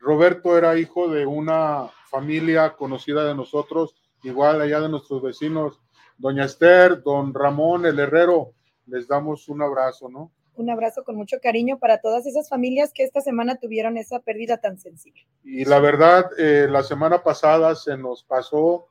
[0.00, 5.80] Roberto era hijo de una familia conocida de nosotros, igual allá de nuestros vecinos,
[6.16, 8.54] doña Esther, don Ramón, el herrero,
[8.86, 10.32] les damos un abrazo, ¿no?
[10.54, 14.58] Un abrazo con mucho cariño para todas esas familias que esta semana tuvieron esa pérdida
[14.58, 15.26] tan sensible.
[15.44, 18.88] Y la verdad, eh, la semana pasada se nos pasó,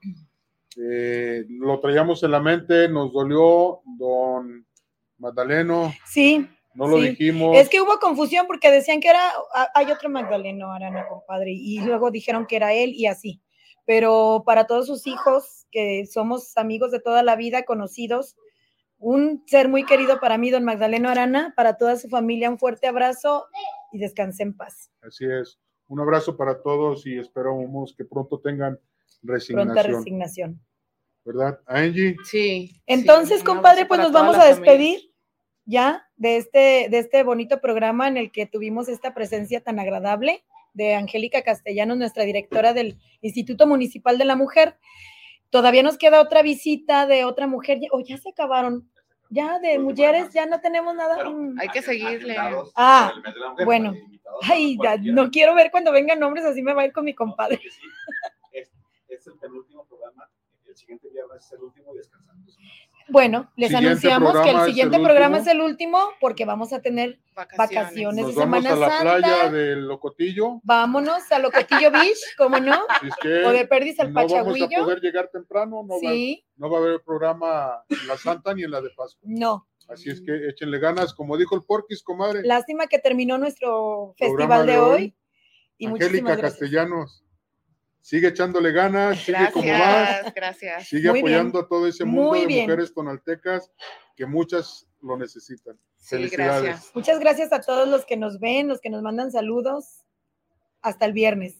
[0.77, 4.65] eh, lo traíamos en la mente, nos dolió, don
[5.17, 6.49] Magdaleno, Sí,
[6.79, 7.09] no lo Sí.
[7.09, 7.55] dijimos.
[7.57, 9.21] es que hubo confusión porque decían que era,
[9.53, 13.41] ah, hay otro Magdaleno Arana, compadre, y luego dijeron que era él y así.
[13.85, 18.35] Pero para todos sus hijos, que somos amigos de toda la vida, conocidos,
[19.01, 22.85] Un ser muy querido para mí, don Magdaleno Arana, para toda su familia, un fuerte
[22.85, 23.45] abrazo
[23.93, 24.91] y descanse en paz.
[25.01, 25.57] Así es.
[25.87, 28.77] Un abrazo para todos y esperamos que pronto tengan
[29.23, 29.73] resignación.
[29.73, 30.61] Pronta resignación.
[31.23, 31.61] ¿Verdad?
[31.65, 32.17] Angie.
[32.25, 32.81] Sí.
[32.87, 34.55] Entonces, sí, compadre, pues nos vamos a familia.
[34.65, 35.13] despedir
[35.63, 40.43] ya de este, de este bonito programa en el que tuvimos esta presencia tan agradable
[40.73, 44.77] de Angélica Castellanos, nuestra directora del Instituto Municipal de la Mujer.
[45.49, 48.87] Todavía nos queda otra visita de otra mujer, o ya se acabaron,
[49.29, 51.29] ya de mujeres, ya no tenemos nada.
[51.29, 51.57] Mm.
[51.57, 52.35] Hay que seguirle.
[52.75, 53.13] Ah,
[53.65, 53.95] bueno.
[54.41, 57.15] Ay, ya, no quiero ver cuando vengan nombres, así me va a ir con mi
[57.15, 57.59] compadre.
[58.51, 58.69] Es,
[59.07, 60.29] es el penúltimo programa.
[60.67, 62.57] El siguiente viernes es el último y descansamos.
[63.11, 65.49] Bueno, les Siguiente anunciamos que el siguiente el programa último.
[65.51, 67.19] es el último porque vamos a tener
[67.57, 69.17] vacaciones Nos de vamos Semana a la Santa.
[69.19, 70.59] playa del Locotillo.
[70.63, 72.75] Vámonos a Locotillo Beach, ¿cómo no?
[72.89, 74.83] Así es que O de Perdis al no vamos a Pachagüillo.
[74.83, 78.63] poder llegar temprano, no, va, Sí, no va a haber programa en la Santa ni
[78.63, 79.21] en la de Pascua.
[79.31, 79.65] no.
[79.87, 82.43] Así es que échenle ganas, como dijo el Porquis, comadre.
[82.43, 84.91] Lástima que terminó nuestro Programa festival de de hoy.
[85.01, 85.15] hoy.
[85.79, 86.59] Y Angélica muchísimas gracias.
[86.59, 87.23] Castellanos,
[88.01, 90.87] sigue echándole ganas, sigue como vas, Gracias, gracias.
[90.87, 91.35] sigue Muy bien.
[91.35, 92.61] apoyando a todo ese mundo Muy de bien.
[92.63, 93.71] mujeres tonaltecas
[94.15, 95.77] que muchas lo necesitan.
[95.97, 96.63] Sí, Felicidades.
[96.63, 96.91] gracias.
[96.95, 100.03] Muchas gracias a todos los que nos ven, los que nos mandan saludos.
[100.81, 101.57] Hasta el viernes.